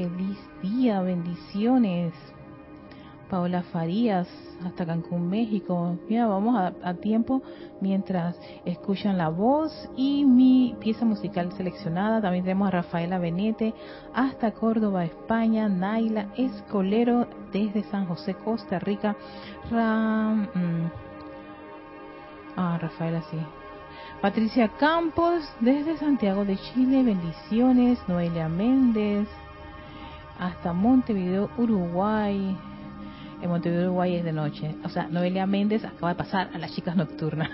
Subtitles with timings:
[0.00, 2.14] Feliz día, bendiciones.
[3.28, 4.26] Paola Farías,
[4.64, 5.98] hasta Cancún, México.
[6.08, 7.42] Mira, vamos a, tiempo
[7.82, 8.34] mientras
[8.64, 12.22] escuchan la voz y mi pieza musical seleccionada.
[12.22, 13.74] También tenemos a Rafaela Benete,
[14.14, 15.68] hasta Córdoba, España.
[15.68, 19.14] Naila Escolero, desde San José, Costa Rica.
[19.70, 20.86] Mm,
[22.56, 23.36] ah, Rafaela, sí.
[24.22, 27.02] Patricia Campos, desde Santiago de Chile.
[27.02, 27.98] Bendiciones.
[28.08, 29.28] Noelia Méndez,
[30.40, 32.56] hasta Montevideo, Uruguay
[33.42, 34.74] en Montevideo, Uruguay es de noche.
[34.84, 37.48] O sea, Noelia Méndez acaba de pasar a las chicas nocturnas.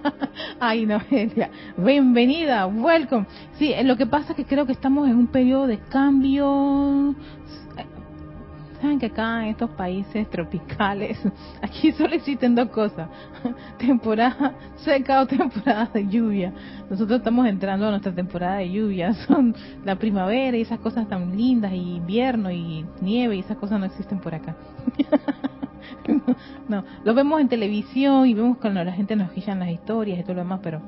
[0.60, 3.26] Ay, Noelia, bienvenida, welcome.
[3.58, 7.14] Sí, lo que pasa es que creo que estamos en un periodo de cambio
[8.80, 11.18] Saben que acá en estos países tropicales,
[11.62, 13.08] aquí solo existen dos cosas,
[13.78, 16.52] temporada seca o temporada de lluvia.
[16.88, 19.54] Nosotros estamos entrando a nuestra temporada de lluvia, son
[19.84, 23.84] la primavera y esas cosas tan lindas, y invierno y nieve y esas cosas no
[23.84, 24.56] existen por acá.
[26.68, 30.22] no, lo vemos en televisión y vemos cuando la gente nos guía las historias y
[30.22, 30.80] todo lo demás, pero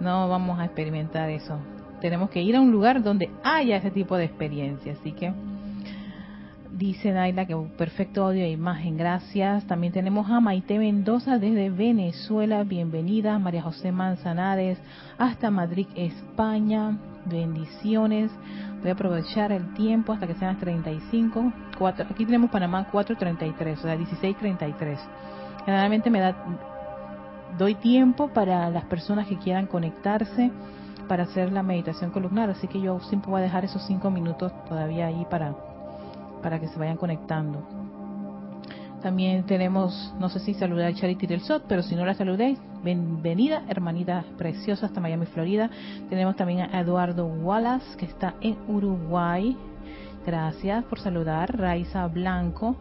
[0.00, 1.58] no vamos a experimentar eso.
[2.00, 5.34] Tenemos que ir a un lugar donde haya ese tipo de experiencia, así que
[6.78, 9.66] Dice Naila que perfecto audio e imagen, gracias.
[9.66, 13.36] También tenemos a Maite Mendoza desde Venezuela, bienvenida.
[13.40, 14.78] María José Manzanares
[15.18, 18.30] hasta Madrid, España, bendiciones.
[18.80, 21.52] Voy a aprovechar el tiempo hasta que sean las 35.
[22.08, 24.98] aquí tenemos Panamá 4.33, o sea, 16.33.
[25.64, 26.36] Generalmente me da,
[27.58, 30.52] doy tiempo para las personas que quieran conectarse
[31.08, 34.52] para hacer la meditación columnar, así que yo siempre voy a dejar esos cinco minutos
[34.68, 35.56] todavía ahí para
[36.42, 37.62] para que se vayan conectando.
[39.02, 42.58] También tenemos, no sé si saludar a Charity del SOT, pero si no la saludéis,
[42.82, 45.70] bienvenida, hermanita preciosa, hasta Miami, Florida.
[46.10, 49.56] Tenemos también a Eduardo Wallace, que está en Uruguay.
[50.26, 51.56] Gracias por saludar.
[51.56, 52.76] Raiza Blanco,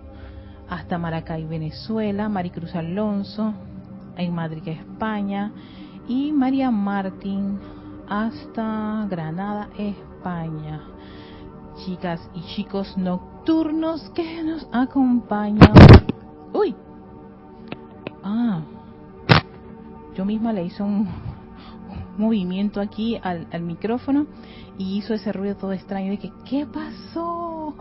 [0.68, 2.30] hasta Maracay, Venezuela.
[2.30, 3.54] Maricruz Alonso,
[4.18, 5.52] en Madrid, España.
[6.08, 7.60] Y María Martín,
[8.10, 10.82] hasta Granada, España.
[11.86, 15.72] Chicas y chicos no turnos que nos acompañan.
[16.54, 16.76] Uy.
[18.22, 18.62] Ah.
[20.16, 21.08] Yo misma le hice un,
[22.18, 24.26] movimiento aquí al, micrófono
[24.78, 26.12] y hizo ese ruido todo extraño.
[26.12, 27.74] Dije, ¿qué pasó?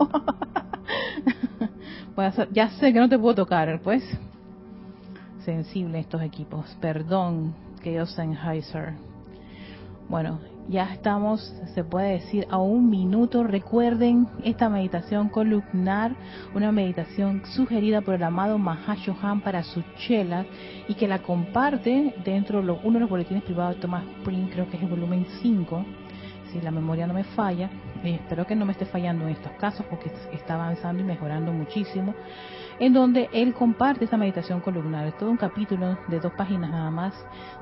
[2.53, 4.03] ya sé que no te puedo tocar, pues.
[5.43, 6.77] Sensible estos equipos.
[6.79, 8.93] Perdón, que yo Sennheiser.
[10.07, 10.39] Bueno,
[10.69, 13.43] ya estamos, se puede decir, a un minuto.
[13.43, 16.11] Recuerden esta meditación columnar,
[16.53, 20.45] una meditación sugerida por el amado Mahashohan para su chela
[20.87, 24.69] y que la comparte dentro de uno de los boletines privados de Thomas Prince, creo
[24.69, 25.85] que es el volumen 5,
[26.51, 27.69] si la memoria no me falla.
[28.03, 32.13] espero que no me esté fallando en estos casos porque está avanzando y mejorando muchísimo
[32.79, 35.07] en donde él comparte esta meditación columnar.
[35.07, 37.13] Es todo un capítulo de dos páginas nada más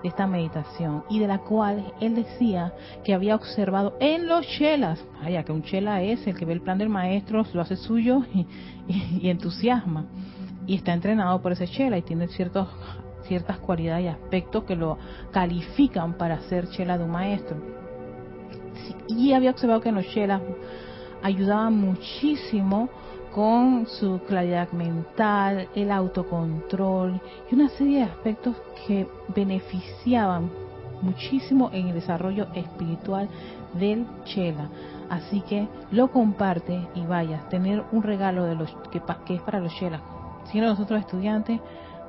[0.04, 5.04] de esta meditación y de la cual él decía que había observado en los chelas,
[5.22, 8.24] vaya que un chela es el que ve el plan del maestro, lo hace suyo
[8.88, 10.06] y, entusiasma.
[10.68, 12.68] Y está entrenado por ese chela y tiene ciertos
[13.28, 15.00] ciertas cualidades y aspectos que lo
[15.32, 17.58] califican para ser chela de un maestro.
[19.08, 20.42] Y había observado que en los chelas
[21.24, 22.90] ayudaban muchísimo
[23.36, 27.20] con su claridad mental, el autocontrol
[27.52, 28.56] y una serie de aspectos
[28.88, 30.50] que beneficiaban
[31.02, 33.28] muchísimo en el desarrollo espiritual
[33.74, 34.70] del Chela.
[35.10, 39.02] Así que lo comparte y vaya, tener un regalo de los que,
[39.34, 40.02] es para los Chelas.
[40.46, 41.60] Siendo nosotros estudiantes,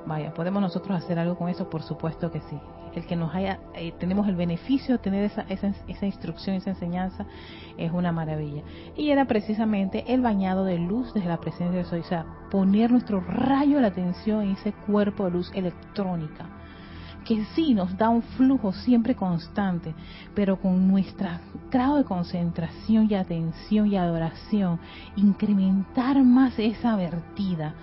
[0.07, 2.57] vaya, podemos nosotros hacer algo con eso, por supuesto que sí
[2.97, 6.71] el que nos haya, eh, tenemos el beneficio de tener esa, esa, esa instrucción, esa
[6.71, 7.27] enseñanza,
[7.77, 8.63] es una maravilla.
[8.97, 12.91] Y era precisamente el bañado de luz desde la presencia de Soy, o sea, poner
[12.91, 16.47] nuestro rayo de atención en ese cuerpo de luz electrónica
[17.27, 19.95] que sí nos da un flujo siempre constante,
[20.35, 21.29] pero con nuestro
[21.73, 24.79] grado de concentración y atención y adoración,
[25.17, 27.75] incrementar más esa vertida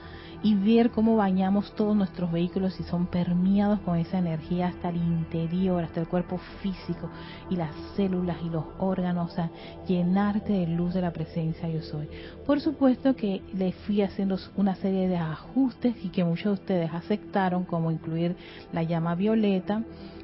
[0.43, 4.97] y ver cómo bañamos todos nuestros vehículos y son permeados con esa energía hasta el
[4.97, 7.09] interior, hasta el cuerpo físico
[7.49, 9.49] y las células y los órganos, o sea,
[9.87, 12.09] llenarte de luz de la presencia yo soy.
[12.45, 16.93] Por supuesto que le fui haciendo una serie de ajustes y que muchos de ustedes
[16.93, 18.35] aceptaron, como incluir
[18.73, 19.83] la llama violeta,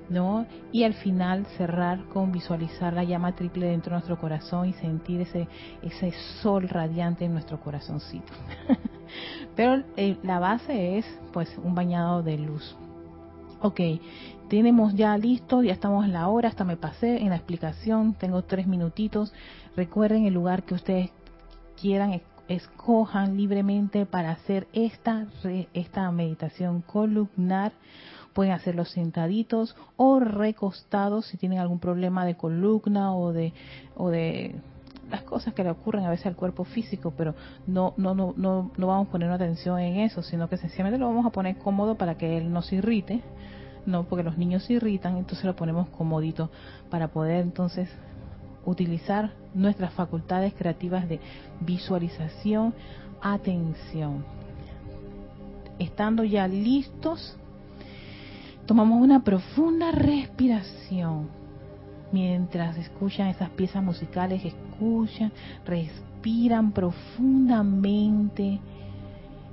[0.10, 0.45] ¿no?
[0.72, 5.22] Y al final cerrar con visualizar la llama triple dentro de nuestro corazón y sentir
[5.22, 5.48] ese,
[5.81, 6.12] ese
[6.42, 8.33] sol radiante en nuestro corazoncito.
[9.56, 12.76] Pero eh, la base es pues un bañado de luz.
[13.62, 13.82] Ok,
[14.50, 18.42] tenemos ya listo, ya estamos en la hora, hasta me pasé en la explicación, tengo
[18.42, 19.34] tres minutitos.
[19.76, 21.12] Recuerden el lugar que ustedes
[21.80, 25.28] quieran, escojan libremente para hacer esta,
[25.74, 27.74] esta meditación columnar.
[28.34, 33.54] Pueden hacerlo sentaditos o recostados si tienen algún problema de columna o de,
[33.96, 34.56] o de
[35.10, 37.36] las cosas que le ocurren a veces al cuerpo físico, pero
[37.68, 41.08] no, no, no, no, no vamos a poner atención en eso, sino que sencillamente lo
[41.08, 43.22] vamos a poner cómodo para que él no se irrite,
[43.86, 46.52] no, porque los niños se irritan, entonces lo ponemos comodito
[46.90, 47.90] para poder entonces
[48.66, 51.20] utilizar nuestras facultades creativas de
[51.62, 52.74] visualización,
[53.22, 54.24] atención.
[55.80, 57.38] Estando ya listos,
[58.66, 61.38] tomamos una profunda respiración
[62.12, 65.32] mientras escuchan esas piezas musicales, escuchan,
[65.66, 68.60] respiran profundamente,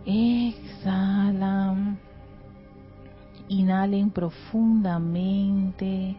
[0.04, 1.98] exhalan,
[3.48, 6.16] inhalen profundamente,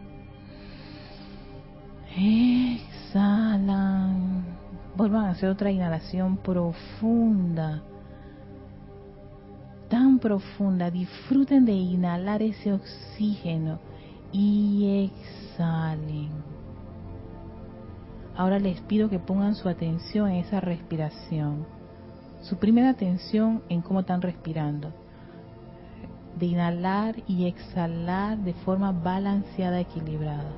[2.16, 4.44] exhalan,
[4.96, 7.82] vuelvan a hacer otra inhalación profunda
[9.88, 13.78] tan profunda, disfruten de inhalar ese oxígeno
[14.32, 16.30] y exhalen.
[18.36, 21.66] Ahora les pido que pongan su atención en esa respiración.
[22.42, 24.92] Su primera atención en cómo están respirando.
[26.38, 30.52] De inhalar y exhalar de forma balanceada, equilibrada.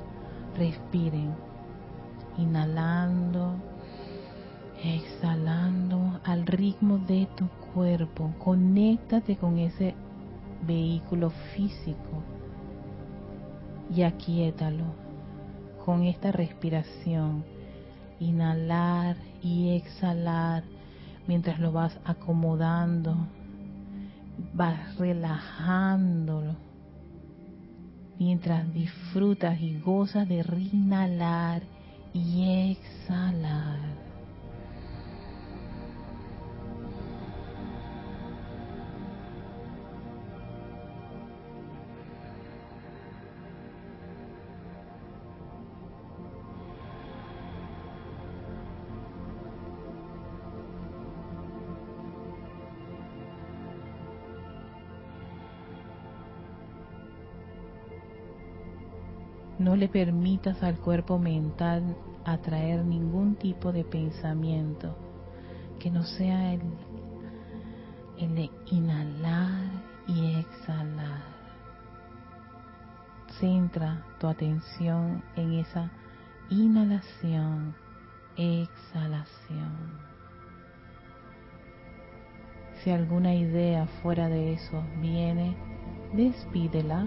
[0.58, 1.34] Respiren.
[2.36, 3.54] Inhalando,
[4.84, 8.30] exhalando al ritmo de tu cuerpo.
[8.38, 9.94] Conéctate con ese
[10.66, 12.22] vehículo físico
[13.94, 14.84] y aquíétalo
[15.84, 17.44] con esta respiración.
[18.20, 20.62] Inhalar y exhalar
[21.26, 23.16] mientras lo vas acomodando,
[24.52, 26.56] vas relajándolo,
[28.18, 31.62] mientras disfrutas y gozas de inhalar
[32.12, 33.89] y exhalar.
[59.80, 61.96] Le permitas al cuerpo mental
[62.26, 64.94] atraer ningún tipo de pensamiento
[65.78, 66.60] que no sea el,
[68.18, 69.70] el de inhalar
[70.06, 71.22] y exhalar.
[73.40, 75.90] Centra tu atención en esa
[76.50, 77.74] inhalación,
[78.36, 79.98] exhalación.
[82.84, 85.56] Si alguna idea fuera de eso viene,
[86.12, 87.06] despídela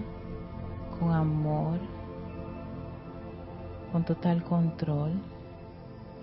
[0.98, 1.93] con amor
[3.94, 5.12] con total control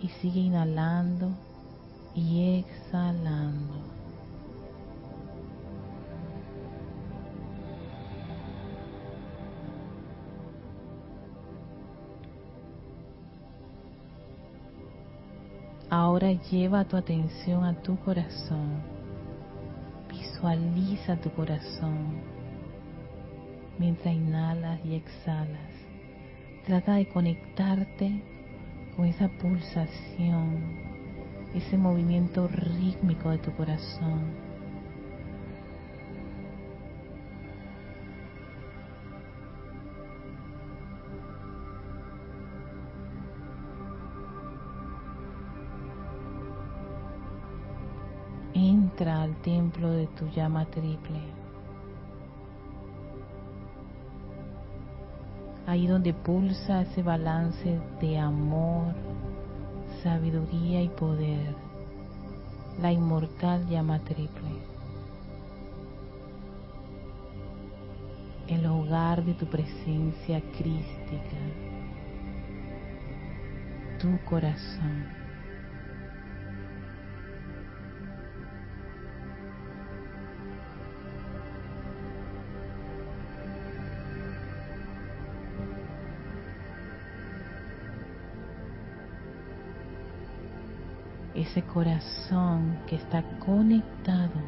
[0.01, 1.29] y sigue inhalando
[2.13, 3.75] y exhalando.
[15.89, 18.81] Ahora lleva tu atención a tu corazón.
[20.09, 22.19] Visualiza tu corazón
[23.79, 25.90] mientras inhalas y exhalas.
[26.65, 28.21] Trata de conectarte
[28.95, 30.61] con esa pulsación,
[31.55, 34.21] ese movimiento rítmico de tu corazón.
[48.53, 51.41] Entra al templo de tu llama triple.
[55.71, 58.93] Ahí donde pulsa ese balance de amor,
[60.03, 61.55] sabiduría y poder,
[62.81, 64.51] la inmortal llama triple.
[68.49, 71.37] El hogar de tu presencia crística,
[73.97, 75.20] tu corazón.
[91.51, 94.39] Ese corazón que está conectado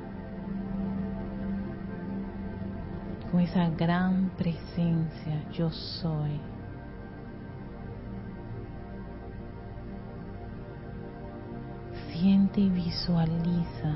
[3.29, 6.39] con esa gran presencia yo soy.
[12.13, 13.95] Siente y visualiza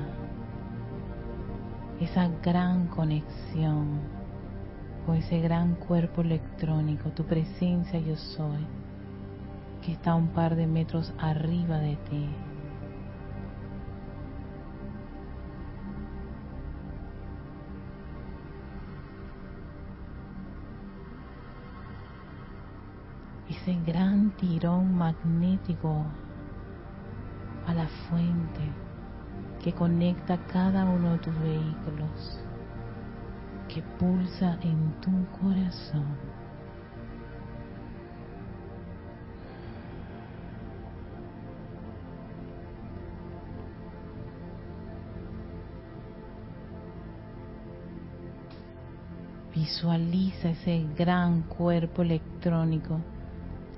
[2.00, 4.00] esa gran conexión
[5.06, 8.66] con ese gran cuerpo electrónico, tu presencia yo soy,
[9.80, 12.28] que está un par de metros arriba de ti.
[24.38, 26.06] Tirón magnético
[27.66, 28.60] a la fuente
[29.62, 32.40] que conecta cada uno de tus vehículos,
[33.68, 36.06] que pulsa en tu corazón.
[49.54, 53.00] Visualiza ese gran cuerpo electrónico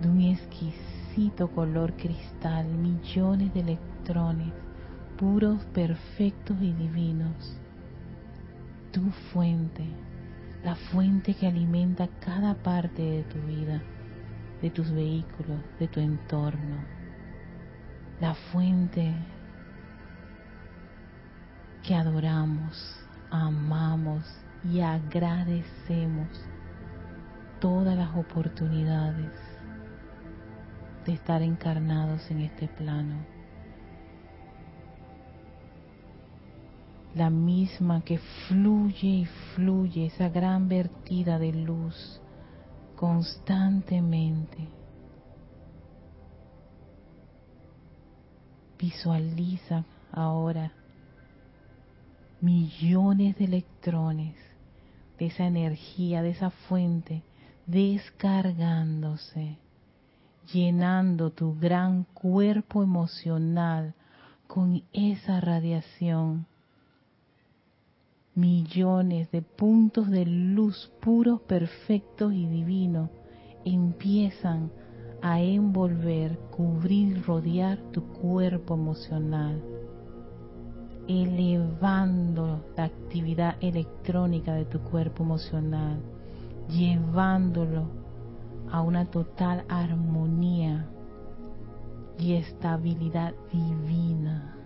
[0.01, 4.53] de un exquisito color cristal, millones de electrones
[5.21, 7.55] puros, perfectos y divinos.
[8.91, 9.03] Tu
[9.33, 9.85] fuente,
[10.65, 13.83] la fuente que alimenta cada parte de tu vida,
[14.63, 16.77] de tus vehículos, de tu entorno.
[18.19, 19.15] La fuente
[21.83, 24.25] que adoramos, amamos
[24.65, 26.29] y agradecemos
[27.61, 29.50] todas las oportunidades
[31.05, 33.17] de estar encarnados en este plano.
[37.15, 42.21] La misma que fluye y fluye esa gran vertida de luz
[42.97, 44.69] constantemente.
[48.79, 50.73] Visualiza ahora
[52.41, 54.37] millones de electrones
[55.19, 57.23] de esa energía, de esa fuente,
[57.67, 59.59] descargándose
[60.53, 63.95] llenando tu gran cuerpo emocional
[64.47, 66.47] con esa radiación.
[68.35, 73.11] Millones de puntos de luz puros, perfectos y divinos
[73.65, 74.71] empiezan
[75.23, 79.63] a envolver, cubrir, rodear tu cuerpo emocional,
[81.07, 86.01] elevando la actividad electrónica de tu cuerpo emocional,
[86.69, 88.00] llevándolo
[88.73, 90.89] a una total armonía
[92.19, 94.60] y estabilidad divina.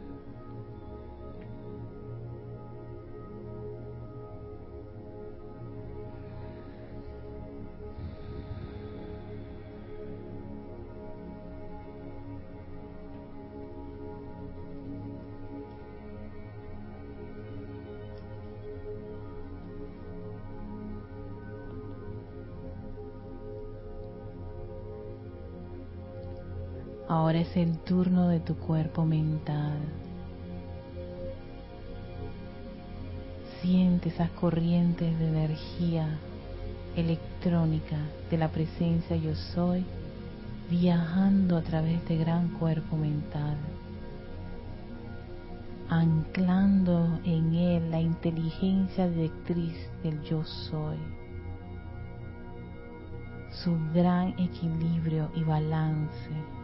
[27.15, 29.79] Ahora es el turno de tu cuerpo mental.
[33.63, 36.09] Siente esas corrientes de energía
[36.97, 37.99] electrónica
[38.33, 39.85] de la presencia yo soy
[40.69, 43.59] viajando a través de gran cuerpo mental,
[45.89, 50.99] anclando en él la inteligencia directriz del yo soy,
[53.53, 56.64] su gran equilibrio y balance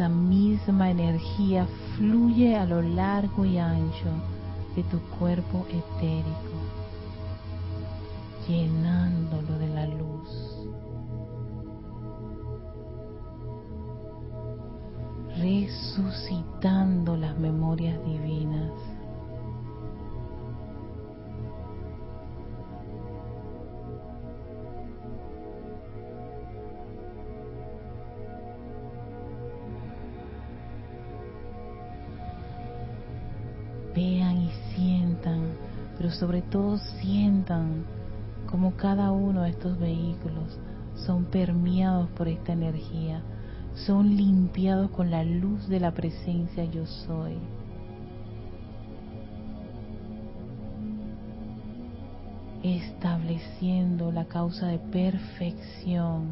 [0.00, 1.66] esa misma energía
[1.98, 4.08] fluye a lo largo y ancho
[4.74, 6.56] de tu cuerpo etérico,
[8.48, 10.66] llenándolo de la luz,
[15.36, 18.72] resucitando las memorias divinas
[36.20, 37.86] sobre todo sientan
[38.50, 40.60] como cada uno de estos vehículos
[40.94, 43.22] son permeados por esta energía,
[43.86, 47.38] son limpiados con la luz de la presencia yo soy.
[52.62, 56.28] estableciendo la causa de perfección,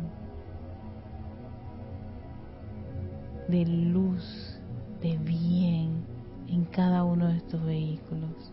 [3.48, 4.60] de luz,
[5.00, 6.04] de bien
[6.46, 8.52] en cada uno de estos vehículos.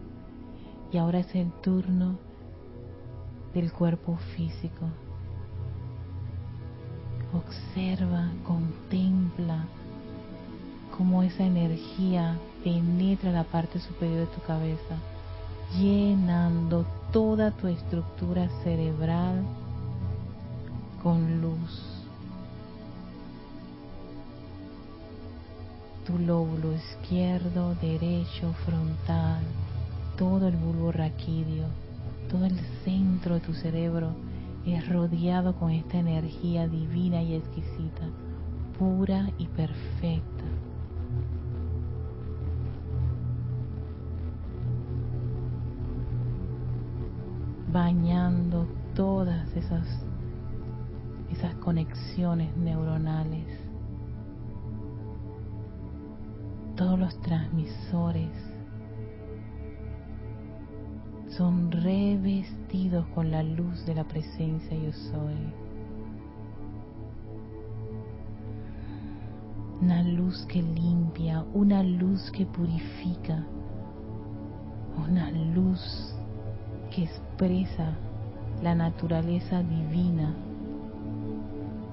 [0.91, 2.17] Y ahora es el turno
[3.53, 4.85] del cuerpo físico.
[7.33, 9.65] Observa, contempla
[10.97, 14.95] cómo esa energía penetra la parte superior de tu cabeza,
[15.77, 19.43] llenando toda tu estructura cerebral
[21.03, 21.95] con luz.
[26.05, 29.43] Tu lóbulo izquierdo, derecho, frontal,
[30.17, 31.65] todo el bulbo raquídeo,
[32.29, 34.11] todo el centro de tu cerebro
[34.65, 38.07] es rodeado con esta energía divina y exquisita,
[38.77, 40.43] pura y perfecta.
[47.75, 49.85] bañando todas esas
[51.29, 53.45] esas conexiones neuronales,
[56.77, 58.31] todos los transmisores
[61.37, 65.35] son revestidos con la luz de la presencia yo soy.
[69.81, 73.43] Una luz que limpia, una luz que purifica,
[74.97, 76.15] una luz
[76.93, 77.93] que expresa
[78.63, 80.33] la naturaleza divina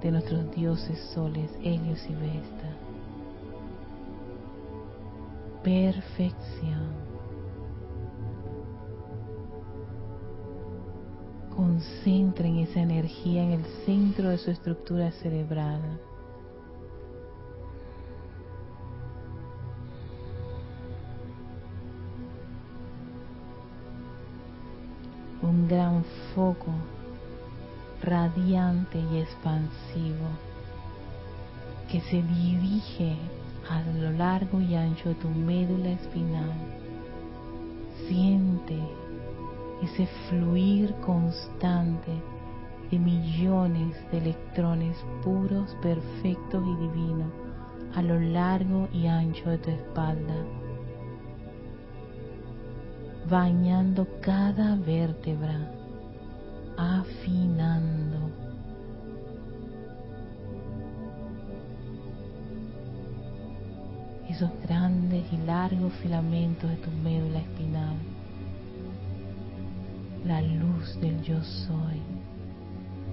[0.01, 2.71] de nuestros dioses soles, Helios y Vesta.
[5.65, 7.12] Perfección.
[11.73, 15.81] Concentren esa energía en el centro de su estructura cerebral.
[25.41, 26.73] Un gran foco
[28.03, 30.29] radiante y expansivo
[31.91, 33.17] que se dirige
[33.71, 36.53] a lo largo y ancho de tu médula espinal.
[38.07, 38.79] Siente
[39.83, 42.13] ese fluir constante
[42.91, 47.33] de millones de electrones puros, perfectos y divinos
[47.95, 50.35] a lo largo y ancho de tu espalda,
[53.29, 55.71] bañando cada vértebra,
[56.77, 58.31] afinando.
[64.29, 68.12] esos grandes y largos filamentos de tu médula espinal
[70.25, 72.01] la luz del yo soy,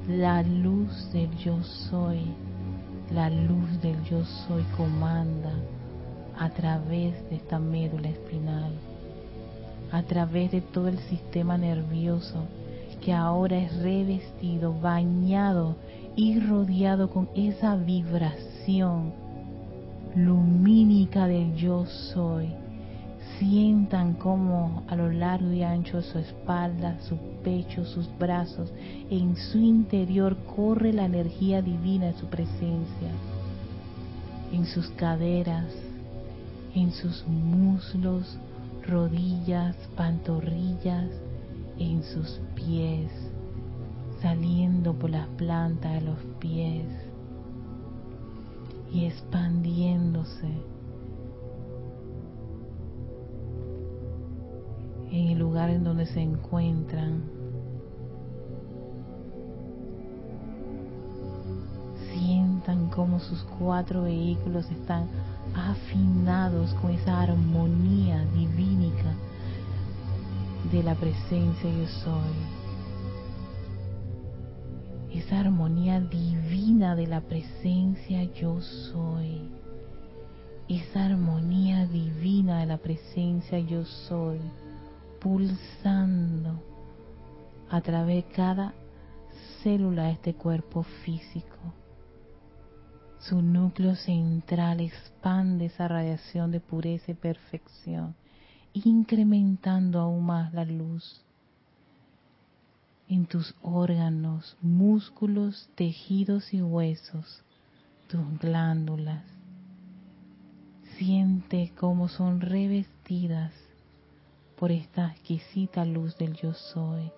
[0.08, 2.19] la luz del yo soy,
[3.12, 5.54] la luz del yo soy comanda
[6.38, 8.72] a través de esta médula espinal,
[9.91, 12.45] a través de todo el sistema nervioso
[13.02, 15.78] que ahora es revestido, bañado
[16.15, 19.13] y rodeado con esa vibración
[20.15, 22.59] lumínica del yo soy
[23.39, 28.69] Sientan como a lo largo y ancho de su espalda, su pecho, sus brazos,
[29.10, 33.12] en su interior corre la energía divina de su presencia.
[34.52, 35.73] En sus caderas,
[36.75, 38.38] en sus muslos,
[38.86, 41.10] rodillas, pantorrillas,
[41.78, 43.10] en sus pies,
[44.21, 46.88] saliendo por las plantas de los pies
[48.91, 50.78] y expandiéndose
[55.12, 57.24] en el lugar en donde se encuentran.
[62.13, 65.08] Sientan como sus cuatro vehículos están
[65.56, 69.15] afinados con esa armonía divínica
[70.72, 72.60] de la presencia yo soy.
[75.12, 79.50] Esa armonía divina de la presencia yo soy.
[80.67, 84.39] Esa armonía divina de la presencia yo soy
[85.19, 86.63] pulsando
[87.69, 88.73] a través de cada
[89.62, 91.58] célula de este cuerpo físico.
[93.19, 98.15] Su núcleo central expande esa radiación de pureza y perfección,
[98.73, 101.21] incrementando aún más la luz
[103.10, 107.43] en tus órganos, músculos, tejidos y huesos,
[108.08, 109.23] tus glándulas.
[110.97, 113.51] Siente cómo son revestidas
[114.60, 117.10] por esta exquisita luz del yo soy,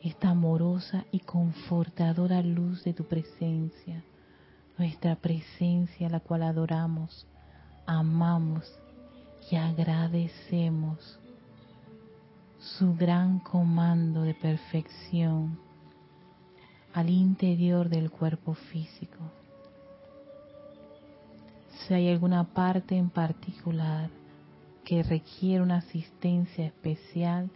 [0.00, 4.02] esta amorosa y confortadora luz de tu presencia,
[4.78, 7.26] nuestra presencia la cual adoramos,
[7.84, 8.64] amamos
[9.50, 11.18] y agradecemos
[12.60, 15.58] su gran comando de perfección
[16.94, 19.18] al interior del cuerpo físico.
[21.72, 24.08] Si hay alguna parte en particular
[24.86, 27.50] que requiere una asistencia especial,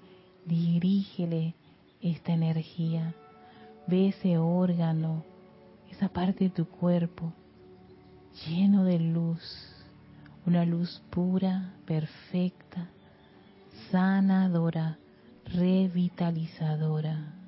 [0.45, 1.55] dirígele
[2.03, 3.15] esta energía.
[3.87, 5.23] Ve ese órgano,
[5.91, 7.33] esa parte de tu cuerpo
[8.47, 9.43] lleno de luz,
[10.45, 12.89] una luz pura, perfecta,
[13.91, 14.99] sanadora,
[15.45, 17.40] revitalizadora.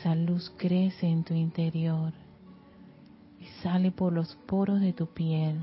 [0.00, 2.14] Esa luz crece en tu interior
[3.38, 5.60] y sale por los poros de tu piel,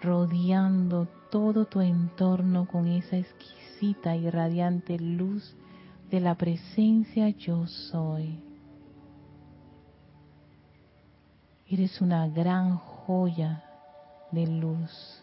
[0.00, 5.54] rodeando todo tu entorno con esa exquisita y radiante luz
[6.10, 8.40] de la presencia yo soy.
[11.68, 13.62] Eres una gran joya
[14.32, 15.22] de luz.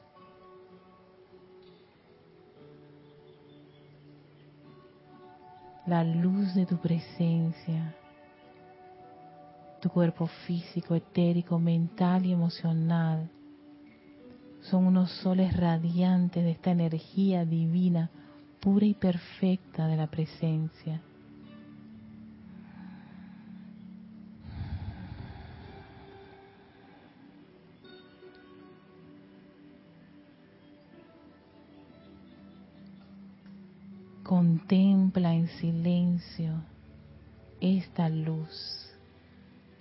[5.88, 7.96] La luz de tu presencia,
[9.80, 13.30] tu cuerpo físico, etérico, mental y emocional.
[14.62, 18.10] Son unos soles radiantes de esta energía divina,
[18.60, 21.02] pura y perfecta de la presencia.
[34.28, 36.52] Contempla en silencio
[37.62, 38.90] esta luz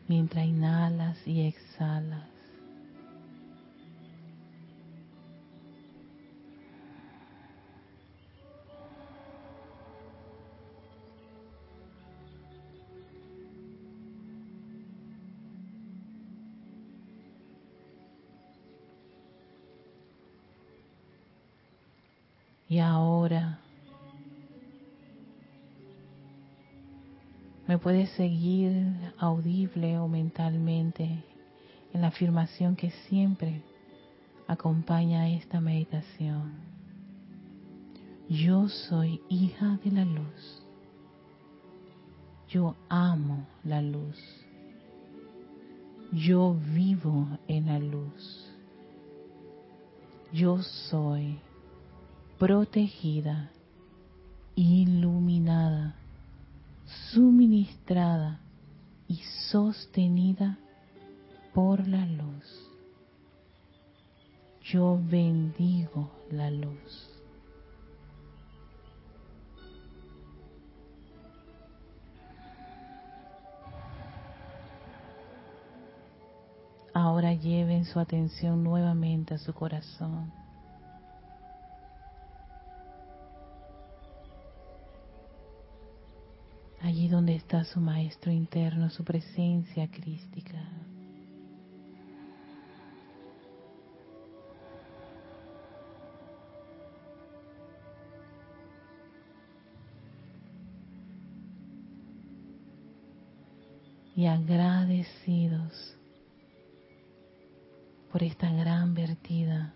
[0.07, 2.29] mientras inhalas y exhalas.
[22.69, 23.16] Y ahora
[27.67, 31.25] Me puedes seguir audible o mentalmente
[31.93, 33.61] en la afirmación que siempre
[34.47, 36.53] acompaña esta meditación.
[38.29, 40.63] Yo soy hija de la luz.
[42.49, 44.17] Yo amo la luz.
[46.13, 48.49] Yo vivo en la luz.
[50.33, 51.41] Yo soy
[52.39, 53.51] protegida,
[54.55, 55.97] iluminada
[57.13, 58.41] suministrada
[59.09, 59.17] y
[59.51, 60.59] sostenida
[61.55, 62.71] por la luz.
[64.63, 67.13] Yo bendigo la luz.
[76.93, 80.33] Ahora lleven su atención nuevamente a su corazón.
[87.37, 90.59] Está su maestro interno, su presencia crística.
[104.15, 105.95] Y agradecidos
[108.11, 109.75] por esta gran vertida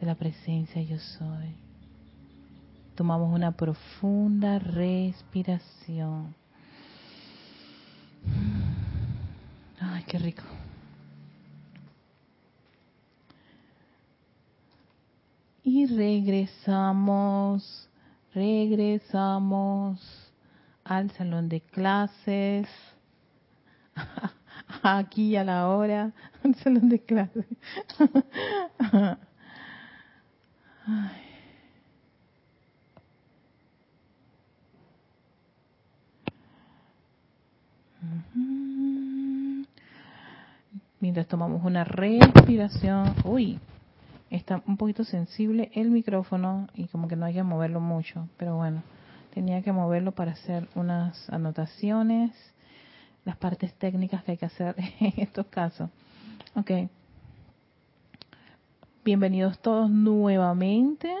[0.00, 1.54] de la presencia yo soy.
[2.94, 6.34] Tomamos una profunda respiración.
[10.06, 10.42] Qué rico.
[15.62, 17.88] Y regresamos,
[18.34, 20.30] regresamos
[20.84, 22.68] al salón de clases.
[24.82, 26.12] Aquí a la hora,
[26.42, 27.46] al salón de clases.
[30.86, 31.23] Ay.
[41.14, 43.60] Mientras tomamos una respiración, uy,
[44.30, 48.56] está un poquito sensible el micrófono y como que no hay que moverlo mucho, pero
[48.56, 48.82] bueno,
[49.32, 52.32] tenía que moverlo para hacer unas anotaciones,
[53.24, 55.88] las partes técnicas que hay que hacer en estos casos.
[56.56, 56.90] Ok.
[59.04, 61.14] Bienvenidos todos nuevamente.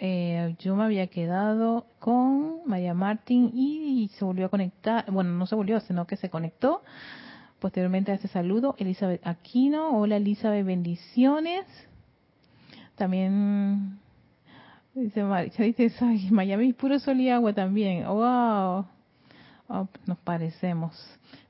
[0.00, 5.46] Eh, yo me había quedado con Maya Martín y, se volvió a conectar, bueno, no
[5.46, 6.82] se volvió, sino que se conectó.
[7.58, 11.66] Posteriormente a ese saludo, Elizabeth Aquino, hola Elizabeth, bendiciones.
[12.94, 13.98] También
[14.94, 15.90] dice Maricha, dice
[16.30, 18.06] Miami puro sol y agua también.
[18.06, 18.86] Wow,
[19.68, 20.94] oh, nos parecemos.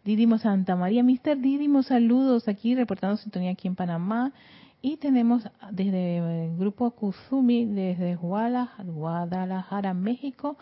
[0.04, 4.32] Didimo Santa María, Mister Didimo, saludos aquí reportando sintonía aquí en Panamá.
[4.80, 10.56] Y tenemos desde el grupo Kuzumi, desde Guadalajara, México,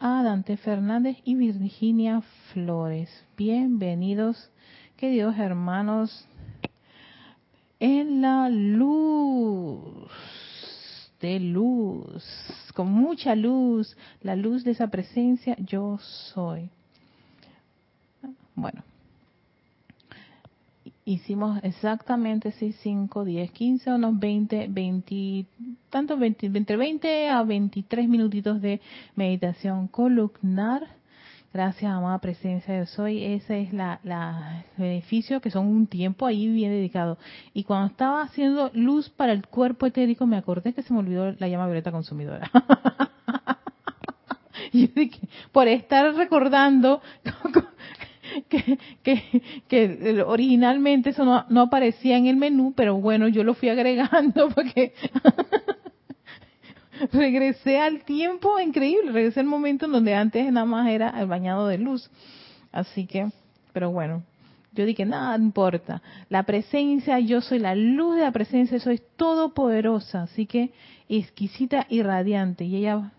[0.00, 3.10] a Dante Fernández y Virginia Flores.
[3.36, 4.50] Bienvenidos,
[4.96, 6.26] queridos hermanos,
[7.78, 10.10] en la luz,
[11.20, 12.24] de luz,
[12.74, 16.70] con mucha luz, la luz de esa presencia, yo soy.
[18.54, 18.82] Bueno,
[21.12, 25.46] hicimos exactamente 6, 5, 10, 15, unos 20, 20,
[25.90, 28.80] tanto 20, entre 20 a 23 minutitos de
[29.14, 30.96] meditación columnar.
[31.52, 33.22] Gracias, amada presencia de Soy.
[33.22, 37.18] Ese es la, la, beneficio que son un tiempo ahí bien dedicado.
[37.52, 41.32] Y cuando estaba haciendo luz para el cuerpo etérico, me acordé que se me olvidó
[41.32, 42.50] la llama violeta consumidora.
[44.72, 47.02] y dije, por estar recordando
[48.48, 53.54] que, que, que originalmente eso no, no, aparecía en el menú, pero bueno, yo lo
[53.54, 54.94] fui agregando porque
[57.12, 61.66] regresé al tiempo increíble, regresé al momento en donde antes nada más era el bañado
[61.66, 62.10] de luz.
[62.70, 63.28] Así que,
[63.72, 64.22] pero bueno,
[64.72, 66.02] yo dije, nada importa.
[66.30, 70.72] La presencia, yo soy la luz de la presencia, soy todopoderosa, así que
[71.08, 72.64] exquisita y radiante.
[72.64, 73.12] Y ella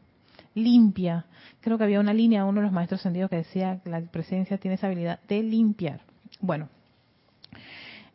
[0.55, 1.25] limpia.
[1.63, 4.57] Creo que había una línea, uno de los maestros sentidos que decía que la presencia
[4.57, 6.01] tiene esa habilidad de limpiar.
[6.41, 6.67] Bueno,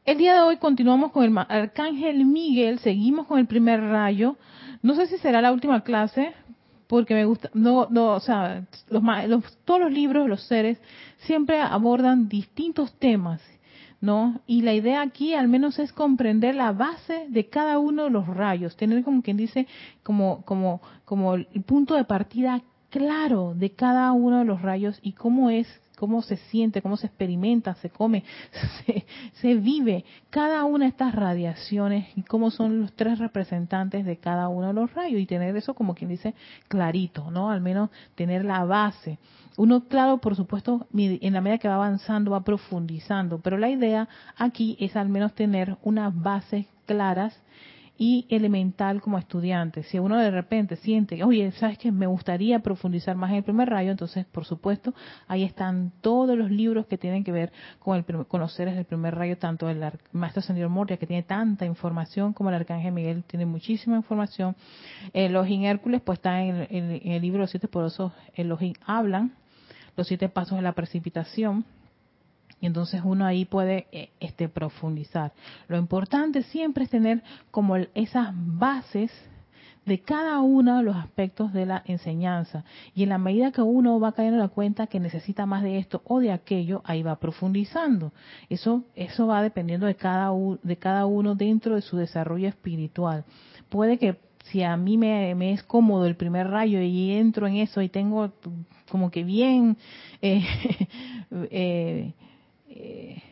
[0.04, 4.36] el día de hoy continuamos con el Arcángel Miguel, seguimos con el primer rayo.
[4.82, 6.34] No sé si será la última clase,
[6.88, 8.66] porque me gusta, no, no, o sea,
[9.64, 10.78] todos los libros, los seres,
[11.18, 13.40] siempre abordan distintos temas
[14.00, 14.40] ¿no?
[14.46, 18.28] Y la idea aquí al menos es comprender la base de cada uno de los
[18.28, 19.66] rayos, tener como quien dice,
[20.02, 25.12] como, como, como el punto de partida claro de cada uno de los rayos y
[25.12, 28.24] cómo es, cómo se siente, cómo se experimenta, se come,
[28.86, 34.16] se, se vive cada una de estas radiaciones y cómo son los tres representantes de
[34.16, 36.34] cada uno de los rayos y tener eso como quien dice
[36.68, 37.50] clarito, ¿no?
[37.50, 39.18] Al menos tener la base.
[39.56, 44.08] Uno, claro, por supuesto, en la medida que va avanzando, va profundizando, pero la idea
[44.36, 47.36] aquí es al menos tener unas bases claras
[47.98, 49.82] y elemental como estudiante.
[49.82, 53.68] Si uno de repente siente, oye, sabes que me gustaría profundizar más en el primer
[53.68, 54.94] rayo, entonces, por supuesto,
[55.26, 59.36] ahí están todos los libros que tienen que ver con el conocer el primer rayo,
[59.36, 59.82] tanto el
[60.12, 64.54] maestro Señor Moria, que tiene tanta información, como el arcángel Miguel tiene muchísima información.
[65.12, 69.32] Eh, los Hércules, pues está en, el libro Los Siete Porosos, los hablan
[69.98, 71.64] los siete pasos de la precipitación.
[72.60, 75.32] Y entonces uno ahí puede eh, este, profundizar.
[75.68, 79.10] Lo importante siempre es tener como esas bases
[79.88, 82.64] de cada uno de los aspectos de la enseñanza.
[82.94, 86.02] Y en la medida que uno va cayendo la cuenta que necesita más de esto
[86.04, 88.12] o de aquello, ahí va profundizando.
[88.50, 90.30] Eso, eso va dependiendo de cada,
[90.62, 93.24] de cada uno dentro de su desarrollo espiritual.
[93.70, 97.82] Puede que si a mí me, es cómodo el primer rayo y entro en eso
[97.82, 98.32] y tengo
[98.90, 99.76] como que bien,
[100.22, 100.42] eh,
[101.50, 102.12] eh,
[102.68, 103.22] eh,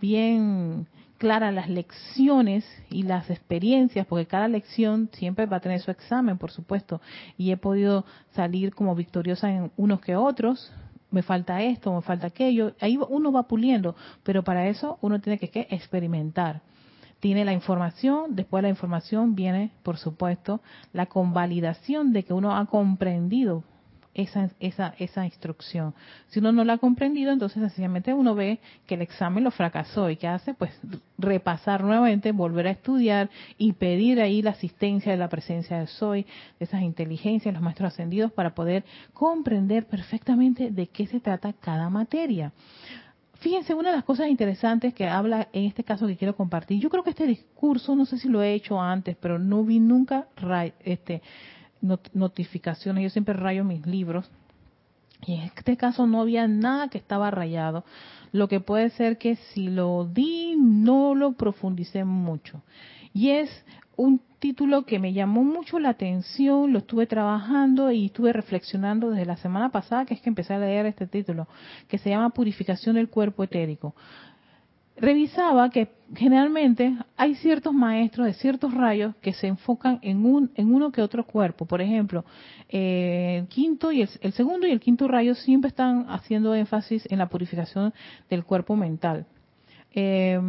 [0.00, 0.86] bien
[1.18, 6.38] claras las lecciones y las experiencias, porque cada lección siempre va a tener su examen,
[6.38, 7.00] por supuesto,
[7.38, 10.72] y he podido salir como victoriosa en unos que otros,
[11.10, 15.38] me falta esto, me falta aquello, ahí uno va puliendo, pero para eso uno tiene
[15.38, 16.60] que experimentar.
[17.20, 20.60] Tiene la información, después de la información viene, por supuesto,
[20.92, 23.62] la convalidación de que uno ha comprendido
[24.14, 25.94] esa, esa, esa instrucción.
[26.28, 30.08] Si uno no la ha comprendido, entonces sencillamente uno ve que el examen lo fracasó
[30.10, 30.72] y que hace pues
[31.18, 36.22] repasar nuevamente, volver a estudiar y pedir ahí la asistencia de la presencia de Soy,
[36.58, 41.90] de esas inteligencias, los maestros ascendidos, para poder comprender perfectamente de qué se trata cada
[41.90, 42.52] materia.
[43.44, 46.88] Fíjense, una de las cosas interesantes que habla en este caso que quiero compartir, yo
[46.88, 50.28] creo que este discurso, no sé si lo he hecho antes, pero no vi nunca
[50.82, 51.20] este,
[52.12, 54.30] notificaciones, yo siempre rayo mis libros,
[55.26, 57.84] y en este caso no había nada que estaba rayado,
[58.32, 62.62] lo que puede ser que si lo di no lo profundicé mucho.
[63.12, 63.48] Y es
[63.96, 69.24] un título que me llamó mucho la atención, lo estuve trabajando y estuve reflexionando desde
[69.24, 71.48] la semana pasada, que es que empecé a leer este título,
[71.88, 73.94] que se llama Purificación del Cuerpo Etérico.
[74.96, 80.72] Revisaba que generalmente hay ciertos maestros de ciertos rayos que se enfocan en un en
[80.72, 81.66] uno que otro cuerpo.
[81.66, 82.24] Por ejemplo,
[82.68, 87.18] eh, el quinto y el, segundo y el quinto rayo siempre están haciendo énfasis en
[87.18, 87.92] la purificación
[88.30, 89.26] del cuerpo mental.
[89.96, 90.40] Eh,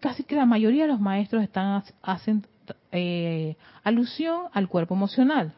[0.00, 2.46] casi que la mayoría de los maestros están hacen
[2.92, 5.54] eh, alusión al cuerpo emocional.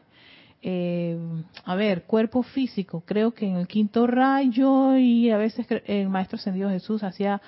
[1.65, 6.37] a ver, cuerpo físico, creo que en el quinto rayo y a veces el Maestro
[6.37, 7.41] Ascendido Jesús hacía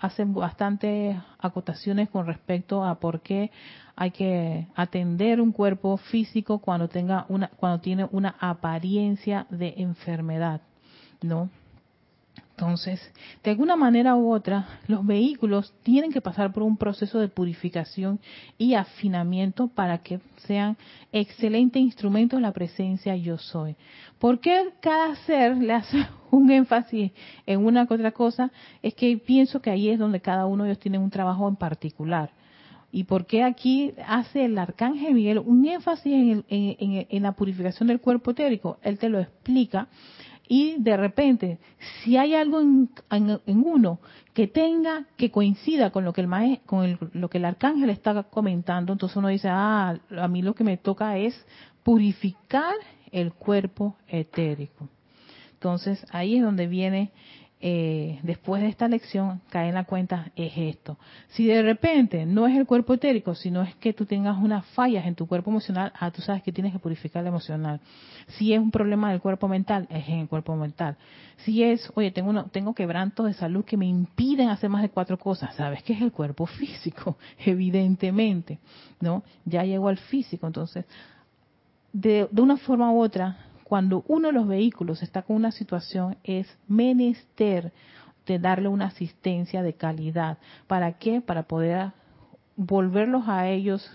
[0.00, 3.50] hacen bastantes acotaciones con respecto a por qué
[3.94, 10.62] hay que atender un cuerpo físico cuando tenga una cuando tiene una apariencia de enfermedad,
[11.20, 11.50] ¿no?
[12.60, 13.00] Entonces,
[13.42, 18.20] de alguna manera u otra, los vehículos tienen que pasar por un proceso de purificación
[18.58, 20.76] y afinamiento para que sean
[21.10, 23.76] excelentes instrumentos de la presencia yo soy.
[24.18, 27.12] ¿Por qué cada ser le hace un énfasis
[27.46, 28.52] en una que otra cosa?
[28.82, 31.56] Es que pienso que ahí es donde cada uno de ellos tiene un trabajo en
[31.56, 32.28] particular.
[32.92, 38.00] ¿Y por qué aquí hace el arcángel Miguel un énfasis en, en la purificación del
[38.00, 38.78] cuerpo etérico?
[38.82, 39.88] Él te lo explica
[40.52, 41.60] y de repente,
[42.02, 42.90] si hay algo en,
[43.46, 44.00] uno
[44.34, 48.24] que tenga, que coincida con lo que el maestro, con lo que el arcángel está
[48.24, 51.40] comentando, entonces uno dice, ah, a mí lo que me toca es
[51.84, 52.74] purificar
[53.12, 54.88] el cuerpo etérico.
[55.52, 57.12] Entonces ahí es donde viene
[57.62, 60.96] eh, después de esta lección cae en la cuenta es esto.
[61.28, 65.04] Si de repente no es el cuerpo etérico, sino es que tú tengas unas fallas
[65.06, 67.80] en tu cuerpo emocional, ah, tú sabes que tienes que purificar el emocional.
[68.28, 70.96] Si es un problema del cuerpo mental, es en el cuerpo mental.
[71.44, 74.88] Si es, oye, tengo, uno, tengo quebrantos de salud que me impiden hacer más de
[74.88, 78.58] cuatro cosas, sabes que es el cuerpo físico, evidentemente,
[79.00, 79.22] ¿no?
[79.44, 80.86] Ya llegó al físico, entonces,
[81.92, 86.58] de una forma u otra, cuando uno de los vehículos está con una situación es
[86.66, 87.72] menester
[88.26, 90.38] de darle una asistencia de calidad.
[90.66, 91.20] ¿Para qué?
[91.20, 91.92] Para poder
[92.56, 93.88] volverlos a ellos,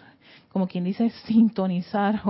[0.48, 2.22] como quien dice, sintonizar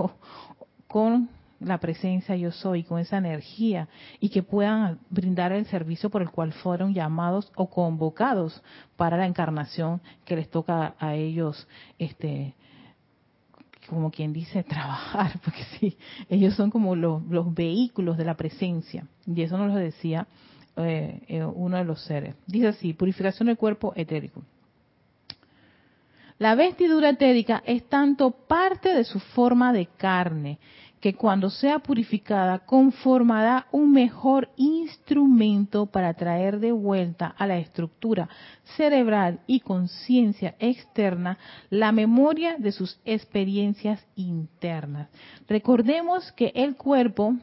[0.88, 1.30] con
[1.60, 6.32] la presencia yo soy, con esa energía, y que puedan brindar el servicio por el
[6.32, 8.64] cual fueron llamados o convocados
[8.96, 11.68] para la encarnación que les toca a ellos
[12.00, 12.56] este,
[13.88, 15.98] como quien dice, trabajar, porque sí,
[16.30, 17.22] ellos son como los,
[17.54, 19.08] vehículos de la presencia.
[19.26, 20.28] Y eso nos lo decía
[20.78, 22.36] eh, eh, uno de los seres.
[22.48, 24.44] Dice así, purificación del cuerpo etérico.
[26.38, 30.60] La vestidura etérica es tanto parte de su forma de carne
[31.06, 38.28] que cuando sea purificada conformará un mejor instrumento para traer de vuelta a la estructura
[38.76, 41.38] cerebral y conciencia externa
[41.70, 45.08] la memoria de sus experiencias internas.
[45.48, 47.36] Recordemos que el cuerpo,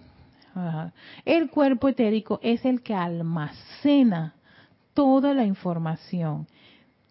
[1.24, 4.34] el cuerpo etérico es el que almacena
[4.92, 6.48] toda la información